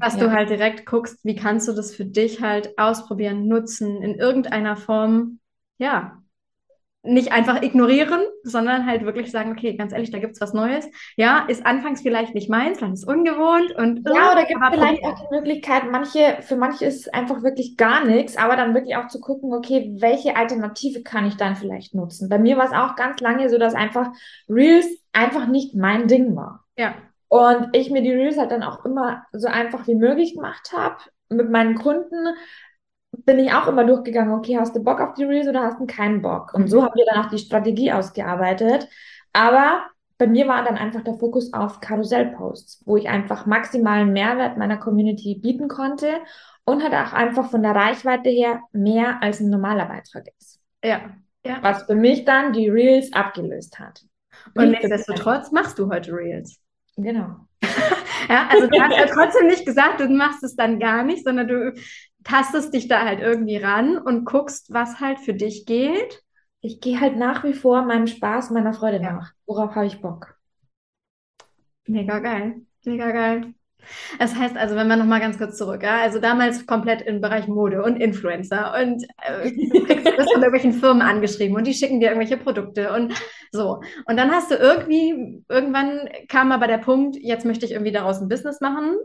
[0.01, 0.21] dass ja.
[0.21, 4.77] du halt direkt guckst, wie kannst du das für dich halt ausprobieren, nutzen, in irgendeiner
[4.77, 5.41] Form,
[5.79, 6.23] ja,
[7.03, 10.89] nicht einfach ignorieren, sondern halt wirklich sagen, okay, ganz ehrlich, da gibt es was Neues.
[11.17, 15.19] Ja, ist anfangs vielleicht nicht meins, dann ist ungewohnt und ja, oder gibt vielleicht auch
[15.19, 19.21] die Möglichkeit, manche, für manche ist einfach wirklich gar nichts, aber dann wirklich auch zu
[19.21, 22.29] gucken, okay, welche Alternative kann ich dann vielleicht nutzen?
[22.29, 24.11] Bei mir war es auch ganz lange so, dass einfach
[24.49, 26.65] Reels einfach nicht mein Ding war.
[26.77, 26.95] Ja.
[27.29, 30.97] Und ich mir die Reels halt dann auch immer so einfach wie möglich gemacht habe
[31.31, 32.35] mit meinen Kunden,
[33.11, 35.87] bin ich auch immer durchgegangen, okay, hast du Bock auf die Reels oder hast du
[35.87, 36.55] keinen Bock?
[36.55, 38.88] Und so haben wir dann auch die Strategie ausgearbeitet.
[39.33, 39.87] Aber
[40.18, 44.77] bei mir war dann einfach der Fokus auf Karussellposts, wo ich einfach maximalen Mehrwert meiner
[44.77, 46.09] Community bieten konnte
[46.64, 50.61] und halt auch einfach von der Reichweite her mehr als ein normaler Beitrag ist.
[50.83, 51.01] Ja.
[51.47, 51.59] ja.
[51.62, 54.03] Was für mich dann die Reels abgelöst hat.
[54.55, 56.61] Und nichtsdestotrotz machst du heute Reels.
[56.97, 57.37] Genau.
[58.29, 61.47] ja, also du hast ja trotzdem nicht gesagt, du machst es dann gar nicht, sondern
[61.47, 61.75] du
[62.24, 66.22] tastest dich da halt irgendwie ran und guckst, was halt für dich geht.
[66.61, 69.12] Ich gehe halt nach wie vor meinem Spaß, meiner Freude ja.
[69.12, 69.33] nach.
[69.46, 70.37] Worauf habe ich Bock?
[71.87, 72.62] Mega geil.
[72.85, 73.54] Mega geil.
[74.18, 77.46] Das heißt also, wenn wir nochmal ganz kurz zurück, ja, also damals komplett im Bereich
[77.46, 82.09] Mode und Influencer und äh, du bist von irgendwelchen Firmen angeschrieben und die schicken dir
[82.11, 83.14] irgendwelche Produkte und
[83.52, 83.81] so.
[84.07, 88.20] Und dann hast du irgendwie, irgendwann kam aber der Punkt, jetzt möchte ich irgendwie daraus
[88.20, 88.96] ein Business machen.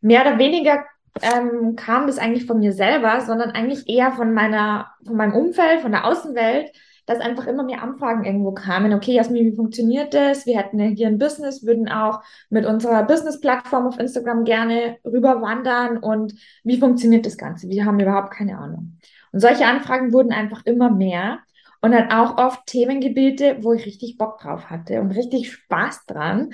[0.00, 0.84] Mehr oder weniger
[1.20, 5.80] ähm, kam das eigentlich von mir selber, sondern eigentlich eher von meiner, von meinem Umfeld,
[5.80, 6.72] von der Außenwelt,
[7.06, 8.92] dass einfach immer mehr Anfragen irgendwo kamen.
[8.94, 10.46] Okay, Jasmin, wie funktioniert das?
[10.46, 16.34] Wir hätten hier ein Business, würden auch mit unserer Business-Plattform auf Instagram gerne rüberwandern und
[16.64, 17.68] wie funktioniert das Ganze?
[17.68, 18.98] Wir haben überhaupt keine Ahnung.
[19.32, 21.40] Und solche Anfragen wurden einfach immer mehr
[21.80, 26.52] und dann auch oft Themengebiete, wo ich richtig Bock drauf hatte und richtig Spaß dran.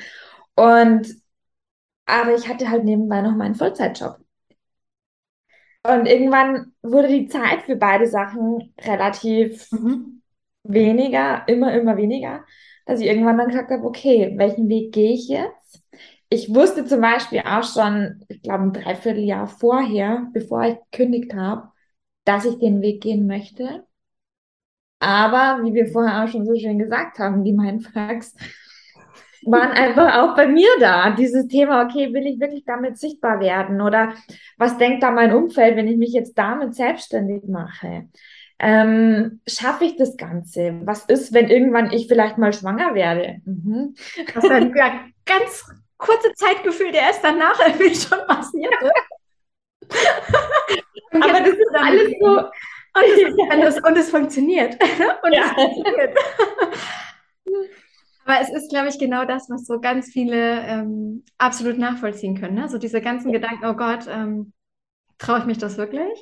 [0.54, 1.06] Und
[2.06, 4.18] aber ich hatte halt nebenbei noch meinen Vollzeitjob.
[5.82, 10.22] Und irgendwann wurde die Zeit für beide Sachen relativ mhm.
[10.64, 12.44] weniger, immer, immer weniger,
[12.84, 15.82] dass ich irgendwann dann gesagt habe, okay, welchen Weg gehe ich jetzt?
[16.30, 21.70] Ich wusste zum Beispiel auch schon, ich glaube, ein Dreivierteljahr vorher, bevor ich gekündigt habe,
[22.24, 23.86] dass ich den Weg gehen möchte.
[25.00, 28.34] Aber, wie wir vorher auch schon so schön gesagt haben, die Mindfucks,
[29.50, 31.10] waren einfach auch bei mir da.
[31.10, 33.80] Dieses Thema, okay, will ich wirklich damit sichtbar werden?
[33.80, 34.14] Oder
[34.56, 38.08] was denkt da mein Umfeld, wenn ich mich jetzt damit selbstständig mache?
[38.60, 40.80] Ähm, schaffe ich das Ganze?
[40.84, 43.40] Was ist, wenn irgendwann ich vielleicht mal schwanger werde?
[43.44, 43.94] Mhm.
[44.34, 45.64] Das ist ein ja, ganz
[45.96, 48.74] kurze Zeitgefühl, der erst danach irgendwie schon passiert.
[51.12, 52.50] Aber das ist alles so.
[52.94, 54.74] Und es, und es funktioniert.
[55.22, 55.42] Und ja.
[55.42, 56.18] es funktioniert.
[58.28, 62.56] Aber es ist, glaube ich, genau das, was so ganz viele ähm, absolut nachvollziehen können.
[62.56, 62.68] Ne?
[62.68, 64.52] So diese ganzen Gedanken, oh Gott, ähm,
[65.16, 66.12] traue ich mich das wirklich?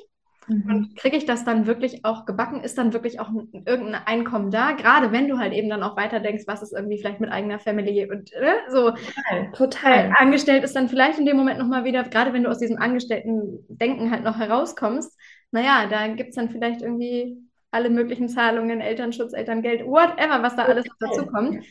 [0.47, 0.69] Mhm.
[0.69, 2.61] Und kriege ich das dann wirklich auch gebacken?
[2.61, 4.71] Ist dann wirklich auch ein, irgendein Einkommen da?
[4.71, 7.59] Gerade wenn du halt eben dann auch weiter denkst, was ist irgendwie vielleicht mit eigener
[7.59, 8.91] Family und äh, so.
[8.91, 10.13] Total, total.
[10.17, 14.11] Angestellt ist dann vielleicht in dem Moment nochmal wieder, gerade wenn du aus diesem Angestellten-Denken
[14.11, 15.13] halt noch herauskommst,
[15.51, 17.35] naja, da gibt es dann vielleicht irgendwie
[17.69, 21.65] alle möglichen Zahlungen, Elternschutz, Elterngeld, whatever, was da alles dazu kommt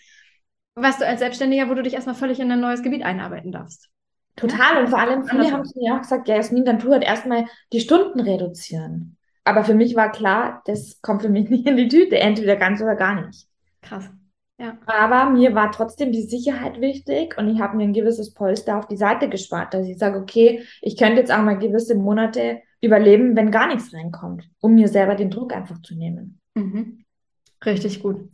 [0.76, 3.88] was du als Selbstständiger, wo du dich erstmal völlig in ein neues Gebiet einarbeiten darfst.
[4.36, 4.82] Total.
[4.82, 7.46] Und vor allem viele haben zu mir auch gesagt, ja, Jasmin, dann tu halt erstmal
[7.72, 9.16] die Stunden reduzieren.
[9.44, 12.80] Aber für mich war klar, das kommt für mich nicht in die Tüte, entweder ganz
[12.82, 13.48] oder gar nicht.
[13.80, 14.10] Krass.
[14.58, 14.78] Ja.
[14.86, 18.86] Aber mir war trotzdem die Sicherheit wichtig und ich habe mir ein gewisses Polster auf
[18.86, 23.36] die Seite gespart, dass ich sage, okay, ich könnte jetzt auch mal gewisse Monate überleben,
[23.36, 26.40] wenn gar nichts reinkommt, um mir selber den Druck einfach zu nehmen.
[26.54, 27.04] Mhm.
[27.64, 28.30] Richtig gut.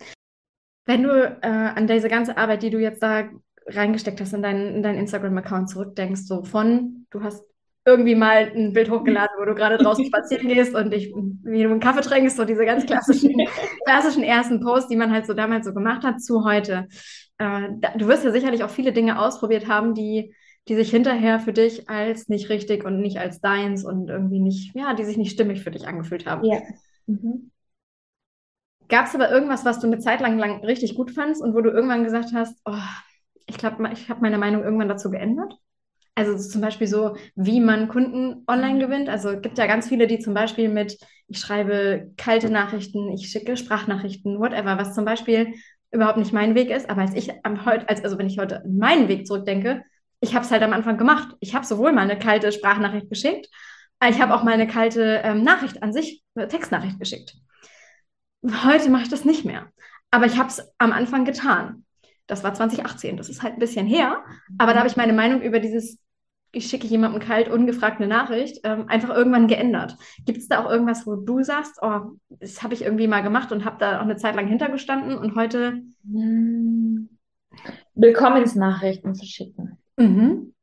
[0.85, 3.29] Wenn du äh, an diese ganze Arbeit, die du jetzt da
[3.66, 7.45] reingesteckt hast in deinen, in deinen Instagram-Account zurückdenkst, so von du hast
[7.85, 11.71] irgendwie mal ein Bild hochgeladen, wo du gerade draußen spazieren gehst und dich, wie du
[11.71, 13.35] einen Kaffee trinkst, so diese ganz klassischen,
[13.85, 16.87] klassischen ersten Posts, die man halt so damals so gemacht hat, zu heute.
[17.38, 20.35] Äh, da, du wirst ja sicherlich auch viele Dinge ausprobiert haben, die,
[20.68, 24.75] die sich hinterher für dich als nicht richtig und nicht als deins und irgendwie nicht,
[24.77, 26.45] ja, die sich nicht stimmig für dich angefühlt haben.
[26.45, 26.61] Ja.
[27.07, 27.51] Mhm.
[28.92, 31.62] Gab es aber irgendwas, was du eine Zeit lang, lang richtig gut fandst und wo
[31.62, 32.76] du irgendwann gesagt hast, oh,
[33.46, 35.57] ich glaube, ich habe meine Meinung irgendwann dazu geändert?
[36.14, 39.09] Also zum Beispiel so, wie man Kunden online gewinnt.
[39.09, 43.31] Also es gibt ja ganz viele, die zum Beispiel mit, ich schreibe kalte Nachrichten, ich
[43.31, 45.55] schicke Sprachnachrichten, whatever, was zum Beispiel
[45.90, 46.90] überhaupt nicht mein Weg ist.
[46.90, 49.85] Aber als ich am heute, als, also wenn ich heute meinen Weg zurückdenke,
[50.20, 51.35] ich habe es halt am Anfang gemacht.
[51.40, 53.48] Ich habe sowohl mal eine kalte Sprachnachricht geschickt,
[54.07, 57.37] ich habe auch mal eine kalte ähm, Nachricht an sich, eine Textnachricht geschickt.
[58.44, 59.66] Heute mache ich das nicht mehr.
[60.11, 61.85] Aber ich habe es am Anfang getan.
[62.26, 64.24] Das war 2018, das ist halt ein bisschen her.
[64.59, 65.98] Aber da habe ich meine Meinung über dieses
[66.52, 69.96] ich schicke jemandem kalt, ungefragt eine Nachricht, ähm, einfach irgendwann geändert.
[70.26, 73.52] Gibt es da auch irgendwas, wo du sagst, oh, das habe ich irgendwie mal gemacht
[73.52, 75.83] und habe da auch eine Zeit lang hintergestanden und heute.
[76.05, 77.09] Hm.
[77.94, 79.78] Willkommensnachrichten verschicken.
[79.96, 80.55] Mhm.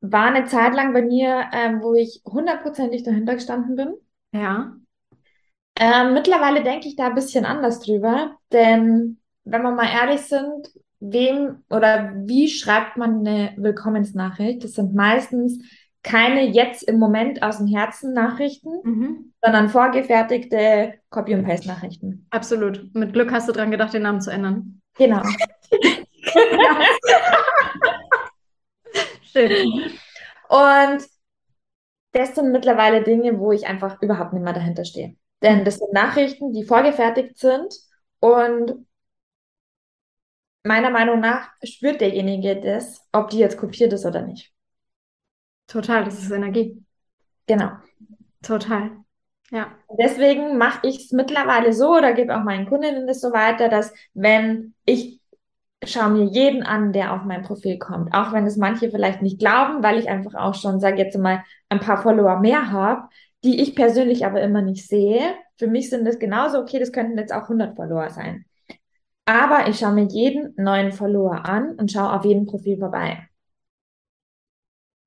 [0.00, 3.94] War eine Zeit lang bei mir, ähm, wo ich hundertprozentig dahinter gestanden bin.
[4.32, 4.76] Ja.
[5.82, 10.70] Ähm, mittlerweile denke ich da ein bisschen anders drüber, denn wenn wir mal ehrlich sind,
[11.00, 14.62] wem oder wie schreibt man eine Willkommensnachricht?
[14.62, 15.60] Das sind meistens
[16.04, 19.32] keine jetzt im Moment aus dem Herzen Nachrichten, mhm.
[19.42, 22.28] sondern vorgefertigte Copy- und Paste-Nachrichten.
[22.30, 22.94] Absolut.
[22.94, 24.80] Mit Glück hast du dran gedacht, den Namen zu ändern.
[24.96, 25.22] Genau.
[29.32, 29.66] Schön.
[30.48, 31.02] Und
[32.12, 35.16] das sind mittlerweile Dinge, wo ich einfach überhaupt nicht mehr dahinter stehe.
[35.42, 37.74] Denn das sind Nachrichten, die vorgefertigt sind
[38.20, 38.86] und
[40.64, 44.52] meiner Meinung nach spürt derjenige das, ob die jetzt kopiert ist oder nicht.
[45.66, 46.84] Total, das ist Energie.
[47.46, 47.72] Genau.
[48.42, 48.90] Total.
[49.50, 49.72] Ja.
[49.98, 53.92] Deswegen mache ich es mittlerweile so oder gebe auch meinen Kundinnen das so weiter, dass
[54.14, 55.20] wenn ich
[55.84, 59.38] schaue mir jeden an, der auf mein Profil kommt, auch wenn es manche vielleicht nicht
[59.38, 63.08] glauben, weil ich einfach auch schon, sage jetzt mal, ein paar Follower mehr habe,
[63.44, 65.34] die ich persönlich aber immer nicht sehe.
[65.58, 68.44] Für mich sind das genauso okay, das könnten jetzt auch 100 Follower sein.
[69.24, 73.28] Aber ich schaue mir jeden neuen Follower an und schaue auf jedem Profil vorbei.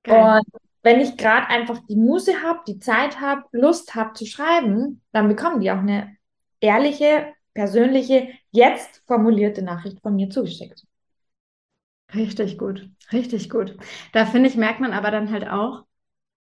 [0.04, 0.40] Geil.
[0.40, 5.02] Und wenn ich gerade einfach die Muße habe, die Zeit habe, Lust habe zu schreiben,
[5.12, 6.16] dann bekommen die auch eine
[6.60, 10.86] ehrliche, persönliche, jetzt formulierte Nachricht von mir zugeschickt.
[12.14, 13.76] Richtig gut, richtig gut.
[14.14, 15.85] Da finde ich, merkt man aber dann halt auch,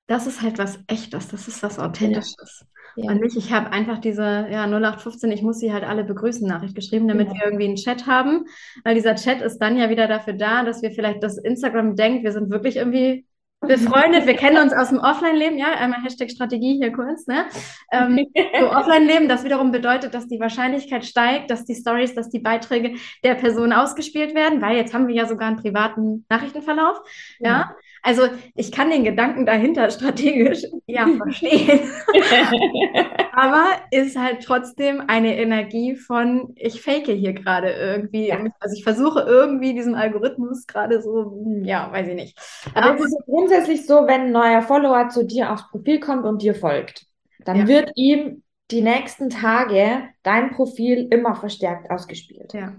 [0.10, 2.66] das ist halt was Echtes, das ist was Authentisches.
[2.96, 3.12] Ja.
[3.12, 6.76] Und nicht, ich habe einfach diese ja, 0815, ich muss sie halt alle begrüßen Nachricht
[6.76, 7.34] geschrieben, damit ja.
[7.36, 8.46] wir irgendwie einen Chat haben.
[8.84, 12.24] Weil dieser Chat ist dann ja wieder dafür da, dass wir vielleicht das Instagram denkt,
[12.24, 13.26] wir sind wirklich irgendwie
[13.62, 17.46] befreundet, wir kennen uns aus dem Offline-Leben, ja, einmal Hashtag Strategie hier kurz, ne?
[17.92, 18.26] Ähm,
[18.60, 22.96] so Offline-Leben, das wiederum bedeutet, dass die Wahrscheinlichkeit steigt, dass die Stories, dass die Beiträge
[23.24, 27.02] der Person ausgespielt werden, weil jetzt haben wir ja sogar einen privaten Nachrichtenverlauf,
[27.40, 27.50] ja.
[27.50, 27.76] ja?
[28.04, 28.24] Also
[28.56, 31.82] ich kann den Gedanken dahinter strategisch ja verstehen.
[33.34, 38.28] Aber ist halt trotzdem eine Energie von, ich fake hier gerade irgendwie.
[38.28, 38.40] Ja.
[38.60, 42.38] Also ich versuche irgendwie diesem Algorithmus gerade so, hm, ja, weiß ich nicht.
[42.74, 46.42] Aber es ist grundsätzlich so, wenn ein neuer Follower zu dir aufs Profil kommt und
[46.42, 47.06] dir folgt,
[47.46, 47.68] dann ja.
[47.68, 52.54] wird ihm die nächsten Tage dein Profil immer verstärkt ausgespielt.
[52.54, 52.74] Ja.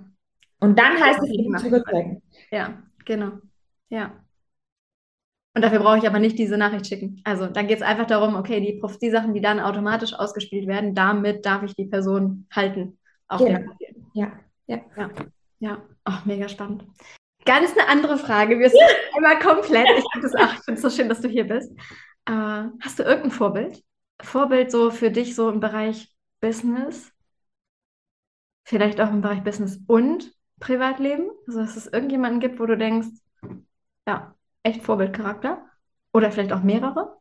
[0.61, 2.22] Und dann heißt es eben zurückdrücken.
[2.50, 3.33] Ja, genau.
[3.88, 4.12] Ja.
[5.61, 7.20] Und dafür brauche ich aber nicht diese Nachricht schicken.
[7.23, 10.94] Also dann geht es einfach darum, okay, die, die Sachen, die dann automatisch ausgespielt werden,
[10.94, 12.99] damit darf ich die Person halten.
[13.29, 13.70] Auf genau.
[14.14, 14.33] Ja,
[14.66, 14.81] ja.
[14.96, 15.11] Ja,
[15.59, 15.83] ja.
[16.09, 16.87] Oh, mega spannend.
[17.44, 18.59] Ganz eine andere Frage.
[18.59, 18.81] Wir sind
[19.18, 19.87] immer komplett.
[19.99, 20.29] Ich finde
[20.66, 21.70] es so schön, dass du hier bist.
[22.25, 23.85] Äh, hast du irgendein Vorbild?
[24.23, 27.12] Vorbild so für dich so im Bereich Business?
[28.64, 31.31] Vielleicht auch im Bereich Business und Privatleben?
[31.46, 33.09] Also, dass es irgendjemanden gibt, wo du denkst,
[34.07, 35.64] ja, echt Vorbildcharakter?
[36.12, 37.16] Oder vielleicht auch mehrere?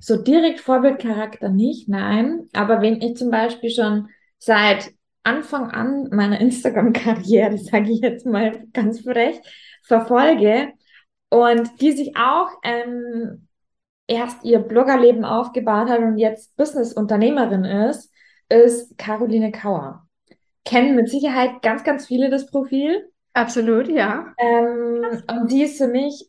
[0.00, 2.48] So direkt Vorbildcharakter nicht, nein.
[2.52, 8.66] Aber wenn ich zum Beispiel schon seit Anfang an meiner Instagram-Karriere, sage ich jetzt mal
[8.72, 9.40] ganz frech,
[9.82, 10.72] verfolge
[11.28, 13.46] und die sich auch ähm,
[14.06, 18.10] erst ihr Bloggerleben aufgebaut hat und jetzt Business-Unternehmerin ist,
[18.48, 20.06] ist Caroline Kauer.
[20.64, 23.09] Kennen mit Sicherheit ganz, ganz viele das Profil.
[23.32, 24.34] Absolut, ja.
[24.38, 26.28] Ähm, und die ist für mich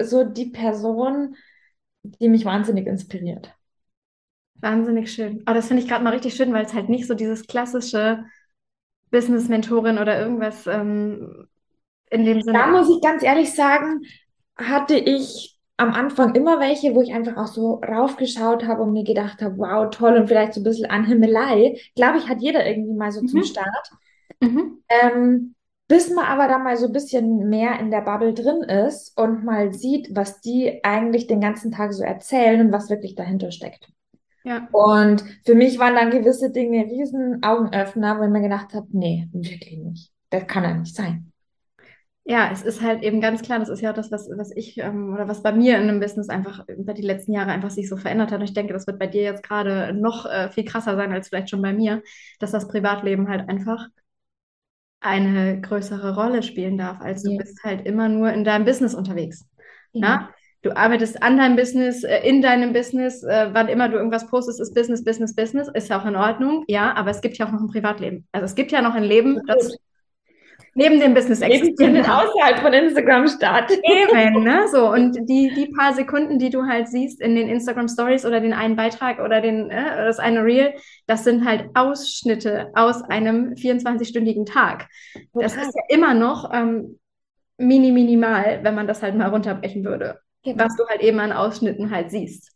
[0.00, 1.36] so die Person,
[2.02, 3.54] die mich wahnsinnig inspiriert.
[4.56, 5.42] Wahnsinnig schön.
[5.46, 8.24] Aber das finde ich gerade mal richtig schön, weil es halt nicht so dieses klassische
[9.10, 11.46] Business-Mentorin oder irgendwas ähm,
[12.10, 12.58] in dem Sinne.
[12.58, 14.02] Da muss ich ganz ehrlich sagen,
[14.56, 19.04] hatte ich am Anfang immer welche, wo ich einfach auch so raufgeschaut habe und mir
[19.04, 21.80] gedacht habe, wow, toll und vielleicht so ein bisschen Anhimmelei.
[21.96, 23.28] Glaube ich, hat jeder irgendwie mal so mhm.
[23.28, 23.90] zum Start.
[24.40, 24.78] Mhm.
[24.88, 25.53] Ähm,
[25.88, 29.44] bis man aber da mal so ein bisschen mehr in der Bubble drin ist und
[29.44, 33.88] mal sieht, was die eigentlich den ganzen Tag so erzählen und was wirklich dahinter steckt.
[34.44, 34.68] Ja.
[34.72, 39.28] Und für mich waren dann gewisse Dinge riesen Augenöffner, wo ich mir gedacht habe, nee,
[39.32, 40.12] wirklich nicht.
[40.30, 41.32] Das kann ja nicht sein.
[42.26, 44.78] Ja, es ist halt eben ganz klar, das ist ja auch das, was, was ich
[44.78, 47.86] ähm, oder was bei mir in einem Business einfach über die letzten Jahre einfach sich
[47.86, 48.40] so verändert hat.
[48.40, 51.28] Und ich denke, das wird bei dir jetzt gerade noch äh, viel krasser sein als
[51.28, 52.02] vielleicht schon bei mir,
[52.38, 53.88] dass das Privatleben halt einfach
[55.04, 57.38] eine größere Rolle spielen darf, als du ja.
[57.38, 59.46] bist halt immer nur in deinem Business unterwegs.
[59.92, 60.06] Ja.
[60.06, 60.30] ja?
[60.62, 64.60] Du arbeitest an deinem Business, äh, in deinem Business, äh, wann immer du irgendwas postest,
[64.60, 67.52] ist Business, Business, Business, ist ja auch in Ordnung, ja, aber es gibt ja auch
[67.52, 68.26] noch ein Privatleben.
[68.32, 69.76] Also es gibt ja noch ein Leben, das
[70.74, 71.96] neben dem Business existieren.
[72.00, 73.70] außerhalb von Instagram statt.
[73.70, 74.66] Eben, ne?
[74.70, 78.40] So, und die, die paar Sekunden, die du halt siehst in den Instagram Stories oder
[78.40, 80.74] den einen Beitrag oder den, äh, das eine Reel,
[81.06, 84.88] das sind halt Ausschnitte aus einem 24-stündigen Tag.
[85.32, 86.98] Das ist ja immer noch ähm,
[87.56, 90.20] mini minimal, wenn man das halt mal runterbrechen würde.
[90.42, 90.64] Genau.
[90.64, 92.52] Was du halt eben an Ausschnitten halt siehst.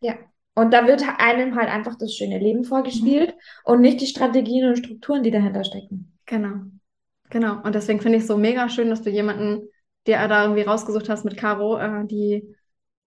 [0.00, 0.14] Ja.
[0.54, 3.72] Und da wird einem halt einfach das schöne Leben vorgespielt mhm.
[3.72, 6.18] und nicht die Strategien und Strukturen, die dahinter stecken.
[6.26, 6.60] Genau.
[7.32, 9.62] Genau, und deswegen finde ich es so mega schön, dass du jemanden
[10.06, 12.54] dir da irgendwie rausgesucht hast mit Caro, äh, die,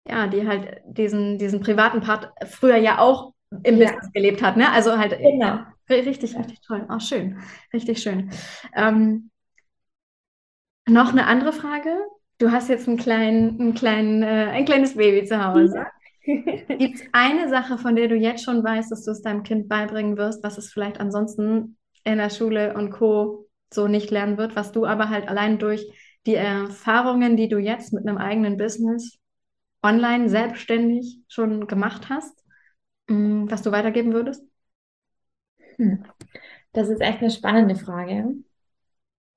[0.09, 3.89] ja, die halt diesen, diesen privaten Part früher ja auch im ja.
[3.89, 4.73] Business gelebt hat, ne?
[4.73, 5.59] Also halt genau.
[5.91, 6.87] richtig, richtig toll.
[6.89, 7.39] Auch schön,
[7.75, 8.31] richtig schön.
[8.75, 9.31] Ähm,
[10.89, 11.95] noch eine andere Frage.
[12.39, 15.77] Du hast jetzt einen kleinen, einen kleinen, äh, ein kleines Baby zu Hause.
[15.77, 15.91] Ja.
[16.79, 19.69] Gibt es eine Sache, von der du jetzt schon weißt, dass du es deinem Kind
[19.69, 24.57] beibringen wirst, was es vielleicht ansonsten in der Schule und Co so nicht lernen wird,
[24.57, 25.87] was du aber halt allein durch
[26.27, 29.19] die Erfahrungen, die du jetzt mit einem eigenen Business
[29.83, 32.45] online selbstständig schon gemacht hast,
[33.09, 34.45] mm, was du weitergeben würdest?
[35.77, 36.05] Hm.
[36.73, 38.35] Das ist echt eine spannende Frage,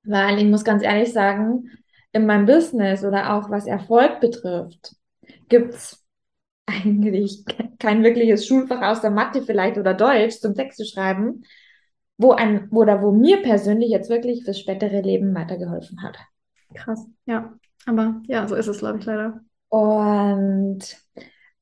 [0.04, 1.70] weil ich muss ganz ehrlich sagen,
[2.12, 4.96] in meinem Business oder auch was Erfolg betrifft,
[5.48, 6.04] gibt es
[6.66, 7.44] eigentlich
[7.80, 11.44] kein wirkliches Schulfach aus der Mathe vielleicht oder Deutsch zum Text zu schreiben,
[12.20, 16.18] wo ein, oder wo mir persönlich jetzt wirklich fürs spätere Leben weitergeholfen hat.
[16.76, 17.54] Krass, ja.
[17.86, 19.40] Aber ja, so ist es, glaube ich, leider.
[19.70, 20.80] Und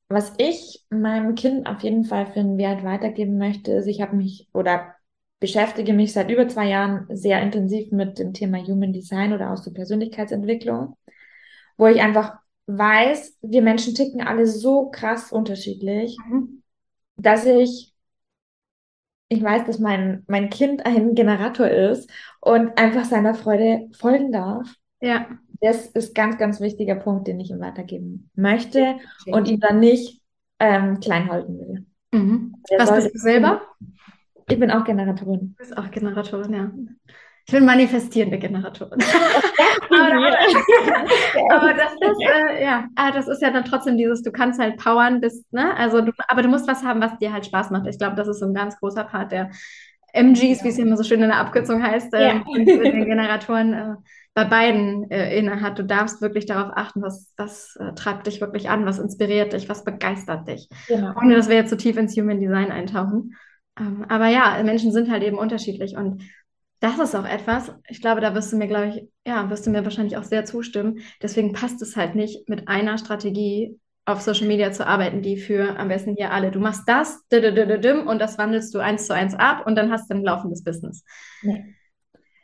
[0.08, 4.16] was ich meinem Kind auf jeden Fall für einen Wert weitergeben möchte, ist, ich habe
[4.16, 4.94] mich oder
[5.38, 9.58] beschäftige mich seit über zwei Jahren sehr intensiv mit dem Thema Human Design oder auch
[9.58, 10.96] so Persönlichkeitsentwicklung,
[11.76, 16.64] wo ich einfach weiß, wir Menschen ticken alle so krass unterschiedlich, mhm.
[17.16, 17.94] dass ich
[19.28, 22.10] ich weiß, dass mein, mein Kind ein Generator ist
[22.40, 24.74] und einfach seiner Freude folgen darf.
[25.00, 25.26] Ja.
[25.60, 30.22] Das ist ganz, ganz wichtiger Punkt, den ich ihm weitergeben möchte und ihn dann nicht
[30.60, 31.86] ähm, klein halten will.
[32.12, 32.54] Mhm.
[32.78, 33.62] Was bist du selber?
[34.48, 35.40] Ich bin auch Generatorin.
[35.40, 36.70] Du bist auch Generatorin, ja.
[37.48, 38.98] Ich bin manifestierende Generatorin.
[39.90, 40.36] aber,
[41.54, 44.76] aber das, das, äh, ja, ah, das ist ja dann trotzdem dieses, du kannst halt
[44.76, 45.74] powern, bist, ne?
[45.74, 47.86] Also du, aber du musst was haben, was dir halt Spaß macht.
[47.86, 49.50] Ich glaube, das ist so ein ganz großer Part der
[50.12, 52.44] MGs, wie es ja immer so schön in der Abkürzung heißt, äh, ja.
[52.54, 53.94] den Generatoren äh,
[54.34, 55.78] bei beiden äh, inne hat.
[55.78, 59.70] Du darfst wirklich darauf achten, was, was äh, treibt dich wirklich an, was inspiriert dich,
[59.70, 60.68] was begeistert dich.
[60.86, 61.14] Genau.
[61.16, 63.36] Ohne dass wir jetzt zu so tief ins Human Design eintauchen.
[63.80, 66.22] Ähm, aber ja, Menschen sind halt eben unterschiedlich und
[66.80, 69.70] das ist auch etwas, ich glaube, da wirst du mir, glaube ich, ja, wirst du
[69.70, 71.00] mir wahrscheinlich auch sehr zustimmen.
[71.22, 75.78] Deswegen passt es halt nicht, mit einer Strategie auf Social Media zu arbeiten, die für
[75.78, 76.50] am besten hier alle.
[76.50, 80.14] Du machst das, und das wandelst du eins zu eins ab und dann hast du
[80.14, 81.04] ein laufendes Business.
[81.42, 81.74] Nee.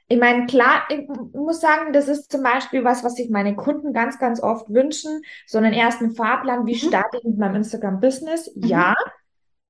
[0.08, 3.94] Ich meine, klar, ich muss sagen, das ist zum Beispiel was, was sich meine Kunden
[3.94, 5.22] ganz, ganz oft wünschen.
[5.46, 6.88] So einen ersten Fahrplan, wie mhm.
[6.88, 8.54] starte ich mit meinem Instagram-Business?
[8.54, 8.66] Mhm.
[8.66, 8.94] Ja,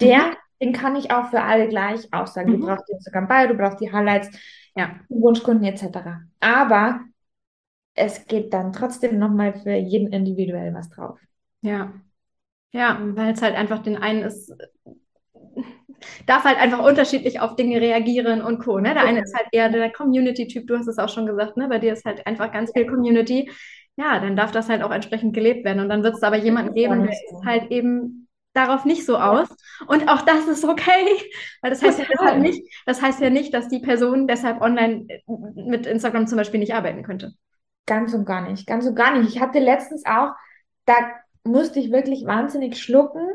[0.01, 2.53] der mhm den kann ich auch für alle gleich aussagen.
[2.53, 2.61] Mhm.
[2.61, 4.31] Du brauchst die Instagram Bio, du brauchst die Highlights,
[4.75, 4.97] ja.
[5.09, 5.99] Wunschkunden etc.
[6.41, 7.01] Aber
[7.95, 11.19] es geht dann trotzdem nochmal für jeden individuell was drauf.
[11.61, 11.93] Ja.
[12.73, 14.53] Ja, weil es halt einfach den einen ist,
[16.27, 18.81] darf halt einfach unterschiedlich auf Dinge reagieren und Co.
[18.81, 18.95] Ne?
[18.95, 21.69] Der eine ist halt eher der Community-Typ, du hast es auch schon gesagt, ne?
[21.69, 23.51] bei dir ist halt einfach ganz viel Community.
[23.97, 25.81] Ja, dann darf das halt auch entsprechend gelebt werden.
[25.81, 28.24] Und dann wird es aber jemanden geben, der ist halt eben
[28.55, 29.49] darauf nicht so aus.
[29.87, 31.07] Und auch das ist okay,
[31.63, 35.07] weil das heißt ja deshalb nicht, das heißt ja nicht, dass die Person deshalb online
[35.09, 35.21] äh,
[35.57, 37.35] mit Instagram zum Beispiel nicht arbeiten könnte.
[37.87, 39.35] Ganz und gar nicht, ganz und gar nicht.
[39.35, 40.31] Ich hatte letztens auch,
[40.87, 40.95] da
[41.45, 43.27] musste ich wirklich wahnsinnig schlucken.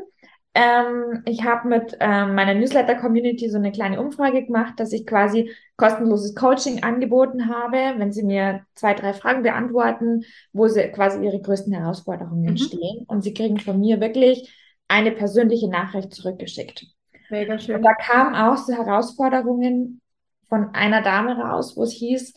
[0.54, 5.52] Ähm, ich habe mit ähm, meiner Newsletter-Community so eine kleine Umfrage gemacht, dass ich quasi
[5.76, 11.40] kostenloses Coaching angeboten habe, wenn sie mir zwei, drei Fragen beantworten, wo sie quasi ihre
[11.40, 12.48] größten Herausforderungen Mhm.
[12.48, 13.04] entstehen.
[13.06, 14.52] Und sie kriegen von mir wirklich
[14.90, 16.86] eine persönliche Nachricht zurückgeschickt.
[17.30, 17.82] Mega Und schön.
[17.84, 20.00] da kamen auch so Herausforderungen
[20.48, 22.34] von einer Dame raus, wo es hieß,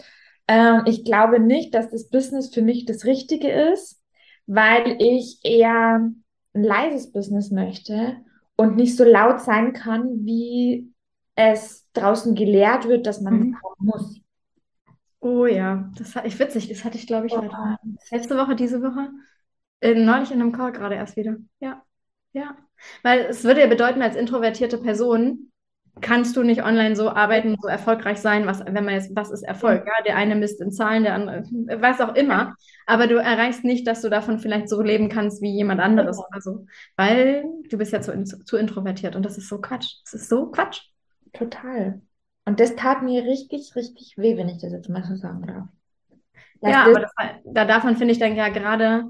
[0.47, 4.01] ähm, ich glaube nicht, dass das Business für mich das Richtige ist,
[4.45, 5.99] weil ich eher
[6.53, 8.17] ein leises Business möchte
[8.55, 10.93] und nicht so laut sein kann, wie
[11.35, 13.57] es draußen gelehrt wird, dass man Mhm.
[13.79, 14.21] muss.
[15.19, 17.33] Oh ja, das hat ich witzig, das hatte ich, glaube ich.
[17.33, 17.51] Und
[18.11, 19.09] letzte Woche, diese Woche,
[19.81, 21.37] äh, neulich in einem Call gerade erst wieder.
[21.59, 21.83] Ja,
[22.33, 22.55] ja.
[23.03, 25.49] Weil es würde ja bedeuten, als introvertierte Person
[26.01, 29.43] kannst du nicht online so arbeiten, so erfolgreich sein, was, wenn man jetzt, was ist
[29.43, 29.85] Erfolg?
[29.85, 31.43] Ja, der eine misst in Zahlen, der andere,
[31.79, 32.55] was auch immer.
[32.87, 36.41] Aber du erreichst nicht, dass du davon vielleicht so leben kannst wie jemand anderes oder
[36.41, 36.65] so.
[36.97, 39.93] Weil du bist ja zu, zu introvertiert und das ist so Quatsch.
[40.03, 40.81] Das ist so Quatsch.
[41.33, 42.01] total.
[42.45, 45.67] Und das tat mir richtig, richtig weh, wenn ich das jetzt mal so sagen darf.
[46.61, 47.11] Dass Ja, das aber das,
[47.45, 49.05] da darf man, finde ich, dann ja gerade,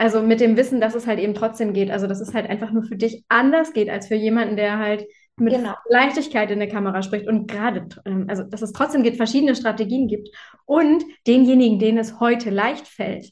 [0.00, 2.72] also mit dem Wissen, dass es halt eben trotzdem geht, also dass es halt einfach
[2.72, 5.74] nur für dich anders geht als für jemanden, der halt mit Genau.
[5.90, 10.08] Leichtigkeit in der Kamera spricht und gerade, ähm, also dass es trotzdem geht, verschiedene Strategien
[10.08, 10.30] gibt
[10.64, 13.30] und denjenigen, denen es heute leicht fällt.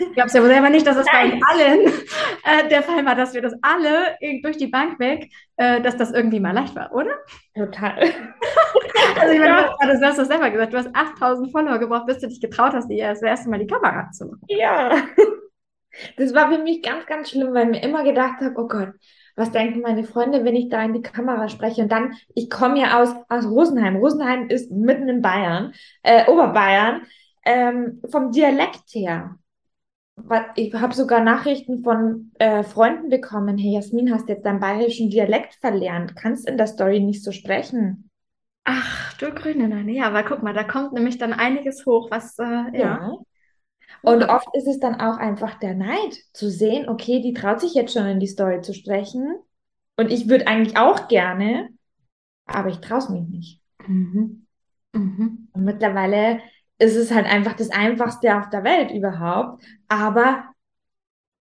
[0.00, 1.86] Ich glaube es ja wohl selber nicht, dass es bei uns allen
[2.44, 6.12] äh, der Fall war, dass wir das alle durch die Bank weg, äh, dass das
[6.12, 7.10] irgendwie mal leicht war, oder?
[7.54, 7.98] total.
[9.20, 11.78] Also ich meine, du hast gerade- du hast das selber gesagt, du hast 8000 Follower
[11.78, 14.40] gebraucht, bis du dich getraut hast, dir das erste Mal die Kamera zu machen.
[14.48, 15.04] Ja.
[16.16, 18.90] Das war für mich ganz, ganz schlimm, weil ich mir immer gedacht habe, oh Gott,
[19.36, 21.82] was denken meine Freunde, wenn ich da in die Kamera spreche?
[21.82, 23.96] Und dann, ich komme ja aus, aus Rosenheim.
[23.96, 27.02] Rosenheim ist mitten in Bayern, äh, Oberbayern,
[27.48, 29.36] ähm, vom Dialekt her.
[30.56, 35.54] Ich habe sogar Nachrichten von äh, Freunden bekommen, hey Jasmin, hast jetzt deinen bayerischen Dialekt
[35.54, 38.10] verlernt, kannst in der Story nicht so sprechen.
[38.64, 39.92] Ach, du grüne Neune.
[39.92, 42.72] Ja, aber guck mal, da kommt nämlich dann einiges hoch, was, äh, ja.
[42.72, 43.12] Ja.
[44.02, 47.74] Und oft ist es dann auch einfach der Neid, zu sehen, okay, die traut sich
[47.74, 49.38] jetzt schon in die Story zu sprechen.
[49.96, 51.70] Und ich würde eigentlich auch gerne,
[52.44, 53.62] aber ich traue es mich nicht.
[53.86, 54.46] Mhm.
[54.92, 55.48] Mhm.
[55.52, 56.40] Und mittlerweile
[56.78, 60.44] ist es halt einfach das Einfachste auf der Welt überhaupt, aber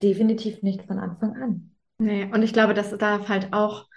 [0.01, 1.71] definitiv nicht von Anfang an.
[1.97, 3.87] Nee, und ich glaube, das darf halt auch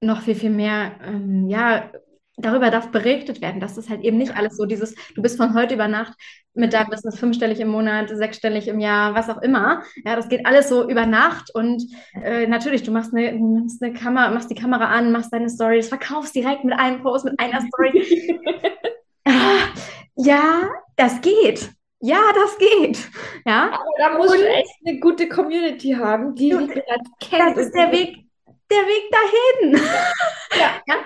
[0.00, 1.90] noch viel, viel mehr, ähm, ja,
[2.36, 5.54] darüber darf berichtet werden, dass das halt eben nicht alles so dieses, du bist von
[5.54, 6.14] heute über Nacht
[6.54, 9.82] mit deinem Business fünfstellig im Monat, sechsstellig im Jahr, was auch immer.
[10.04, 11.82] Ja, das geht alles so über Nacht und
[12.22, 15.88] äh, natürlich, du machst eine, nimmst eine Kamera, machst die Kamera an, machst deine Stories,
[15.88, 18.40] verkaufst direkt mit einem Post, mit einer Story.
[20.16, 21.70] Ja, das geht.
[22.00, 23.08] Ja, das geht.
[23.46, 27.56] Ja, Aber da musst du Und- echt eine gute Community haben, die dich bereits kennt.
[27.56, 28.16] das ist der Weg,
[28.70, 29.80] der Weg dahin.
[30.54, 30.98] Ja.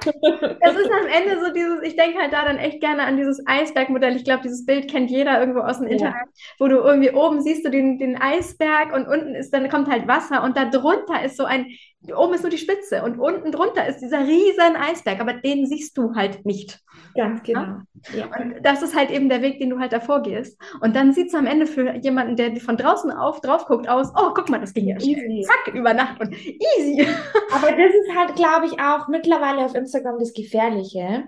[0.60, 3.40] Das ist am Ende so dieses, ich denke halt da dann echt gerne an dieses
[3.46, 4.16] Eisbergmodell.
[4.16, 5.92] Ich glaube, dieses Bild kennt jeder irgendwo aus dem Ja.
[5.92, 6.26] Internet,
[6.58, 10.08] wo du irgendwie oben siehst du den, den Eisberg und unten ist, dann kommt halt
[10.08, 11.66] Wasser und da drunter ist so ein,
[12.14, 15.96] oben ist nur die Spitze und unten drunter ist dieser riesen Eisberg, aber den siehst
[15.96, 16.80] du halt nicht.
[17.14, 17.78] Ganz genau.
[18.14, 18.26] Ja.
[18.38, 20.60] Und das ist halt eben der Weg, den du halt davor gehst.
[20.80, 24.12] Und dann sieht es am Ende für jemanden, der von draußen auf drauf guckt, aus,
[24.14, 24.96] oh, guck mal, das ging ja.
[24.96, 25.46] Easy.
[25.46, 27.06] Zack, über Nacht und easy.
[27.52, 31.24] Aber das ist halt, glaube ich, auch mittlerweile auf Instagram das Gefährliche,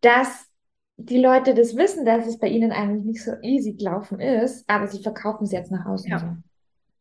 [0.00, 0.46] dass
[0.96, 4.86] die Leute das wissen, dass es bei ihnen eigentlich nicht so easy gelaufen ist, aber
[4.86, 6.18] sie verkaufen es jetzt nach außen Ja.
[6.18, 6.26] so.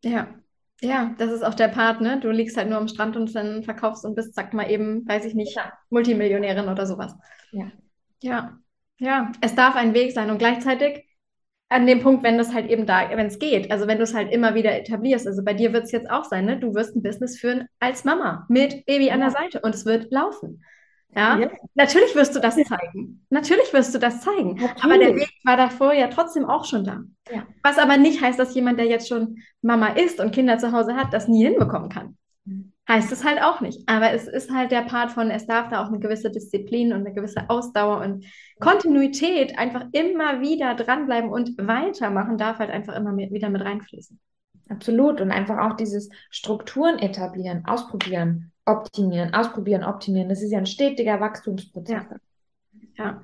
[0.10, 0.28] Ja,
[0.82, 2.20] ja, das ist auch der Part, ne?
[2.20, 5.26] Du liegst halt nur am Strand und dann verkaufst und bist, sag mal eben, weiß
[5.26, 5.68] ich nicht, Genau.
[5.90, 7.16] Multimillionärin oder sowas.
[7.52, 7.72] Ja.
[8.22, 8.58] Ja,
[9.00, 11.04] ja, es darf ein Weg sein und gleichzeitig
[11.70, 14.14] an dem Punkt, wenn das halt eben da, wenn es geht, also wenn du es
[14.14, 16.60] halt immer wieder etablierst, also bei dir wird es jetzt auch sein, ne?
[16.60, 19.34] Du wirst ein Business führen als Mama mit Baby an der Ja.
[19.34, 20.64] Seite und es wird laufen.
[21.16, 21.50] Ja, Ja.
[21.76, 23.26] natürlich wirst du das zeigen.
[23.30, 24.60] Natürlich wirst du das zeigen.
[24.82, 25.22] Aber der Natürlich.
[25.30, 27.02] Weg war davor ja trotzdem auch schon da.
[27.32, 27.46] Ja.
[27.64, 30.96] Was aber nicht heißt, dass jemand, der jetzt schon Mama ist und Kinder zu Hause
[30.96, 32.18] hat, das nie hinbekommen kann.
[32.44, 32.74] Mhm.
[32.88, 33.88] Heißt es halt auch nicht.
[33.88, 37.00] Aber es ist halt der Part von, es darf da auch eine gewisse Disziplin und
[37.00, 38.26] eine gewisse Ausdauer und
[38.60, 44.20] Kontinuität einfach immer wieder dranbleiben und weitermachen darf halt einfach immer mit, wieder mit reinfließen.
[44.70, 45.22] Absolut.
[45.22, 50.30] Und einfach auch dieses Strukturen etablieren, ausprobieren, optimieren, ausprobieren, optimieren.
[50.30, 52.04] Das ist ja ein stetiger Wachstumsprozess.
[52.98, 53.22] Ja.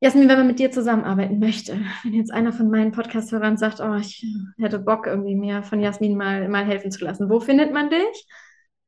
[0.00, 3.96] Jasmin, wenn man mit dir zusammenarbeiten möchte, wenn jetzt einer von meinen Podcast-Hörern sagt, oh,
[3.96, 4.24] ich
[4.58, 8.26] hätte Bock, irgendwie mir von Jasmin mal, mal helfen zu lassen, wo findet man dich?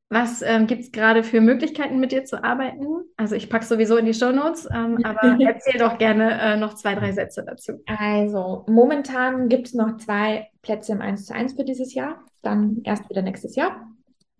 [0.09, 2.85] Was ähm, gibt es gerade für Möglichkeiten, mit dir zu arbeiten?
[3.15, 6.73] Also ich packe sowieso in die die Shownotes, ähm, aber erzähl doch gerne äh, noch
[6.73, 7.81] zwei, drei Sätze dazu.
[7.85, 12.81] Also momentan gibt es noch zwei Plätze im 1 zu 1 für dieses Jahr, dann
[12.83, 13.87] erst wieder nächstes Jahr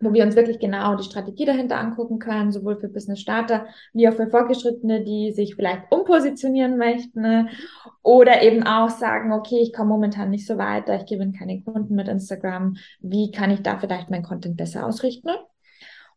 [0.01, 4.09] wo wir uns wirklich genau die Strategie dahinter angucken können, sowohl für Business Starter wie
[4.09, 7.49] auch für Fortgeschrittene, die sich vielleicht umpositionieren möchten
[8.01, 11.95] oder eben auch sagen, okay, ich komme momentan nicht so weiter, ich gewinne keine Kunden
[11.95, 15.29] mit Instagram, wie kann ich da vielleicht mein Content besser ausrichten?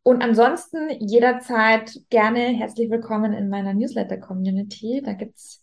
[0.02, 5.02] Und ansonsten jederzeit gerne herzlich willkommen in meiner Newsletter-Community.
[5.02, 5.62] Da gibt's,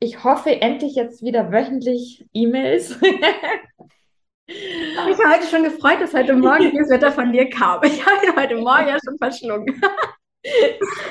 [0.00, 2.98] ich hoffe, endlich jetzt wieder wöchentlich E-Mails
[4.52, 7.82] Ich habe mich heute schon gefreut, dass heute Morgen dieses Wetter von dir kam.
[7.84, 9.80] Ich habe heute Morgen ja schon verschlungen.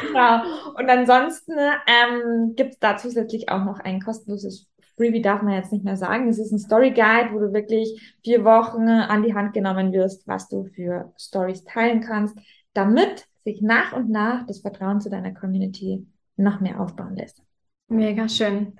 [0.01, 0.41] Genau.
[0.77, 4.67] Und ansonsten ähm, gibt es da zusätzlich auch noch ein kostenloses
[4.97, 6.27] Freebie, darf man jetzt nicht mehr sagen.
[6.27, 10.27] Es ist ein Story Guide, wo du wirklich vier Wochen an die Hand genommen wirst,
[10.27, 12.37] was du für Stories teilen kannst,
[12.73, 17.41] damit sich nach und nach das Vertrauen zu deiner Community noch mehr aufbauen lässt.
[17.87, 18.73] Mega schön.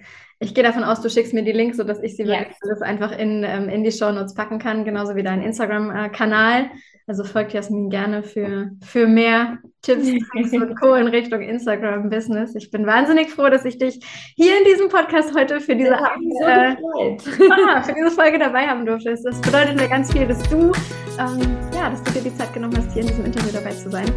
[0.43, 2.47] Ich gehe davon aus, du schickst mir die Links, sodass ich sie yes.
[2.61, 6.71] alles einfach in, ähm, in die Show Notes packen kann, genauso wie deinen Instagram-Kanal.
[7.05, 10.07] Also folgt Jasmin gerne für, für mehr Tipps
[10.53, 10.95] und Co.
[10.95, 12.55] in Richtung Instagram-Business.
[12.55, 13.99] Ich bin wahnsinnig froh, dass ich dich
[14.35, 16.75] hier in diesem Podcast heute für diese, so äh,
[17.51, 19.15] ah, für diese Folge dabei haben durfte.
[19.23, 20.71] Das bedeutet mir ganz viel, dass du,
[21.19, 23.91] ähm, ja, dass du dir die Zeit genommen hast, hier in diesem Interview dabei zu
[23.91, 24.09] sein.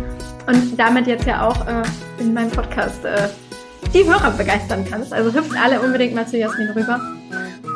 [0.46, 1.82] Und damit jetzt ja auch äh,
[2.18, 3.28] in meinem Podcast äh,
[3.94, 5.12] die Hörer begeistern kannst.
[5.12, 7.00] Also hüpft alle unbedingt mal zu Jasmin rüber.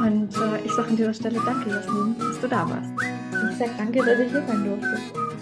[0.01, 2.91] Und äh, ich sage an dieser Stelle danke, Jasmin, dass du da warst.
[3.53, 5.38] Ich sage danke, dass ich hier sein durfte.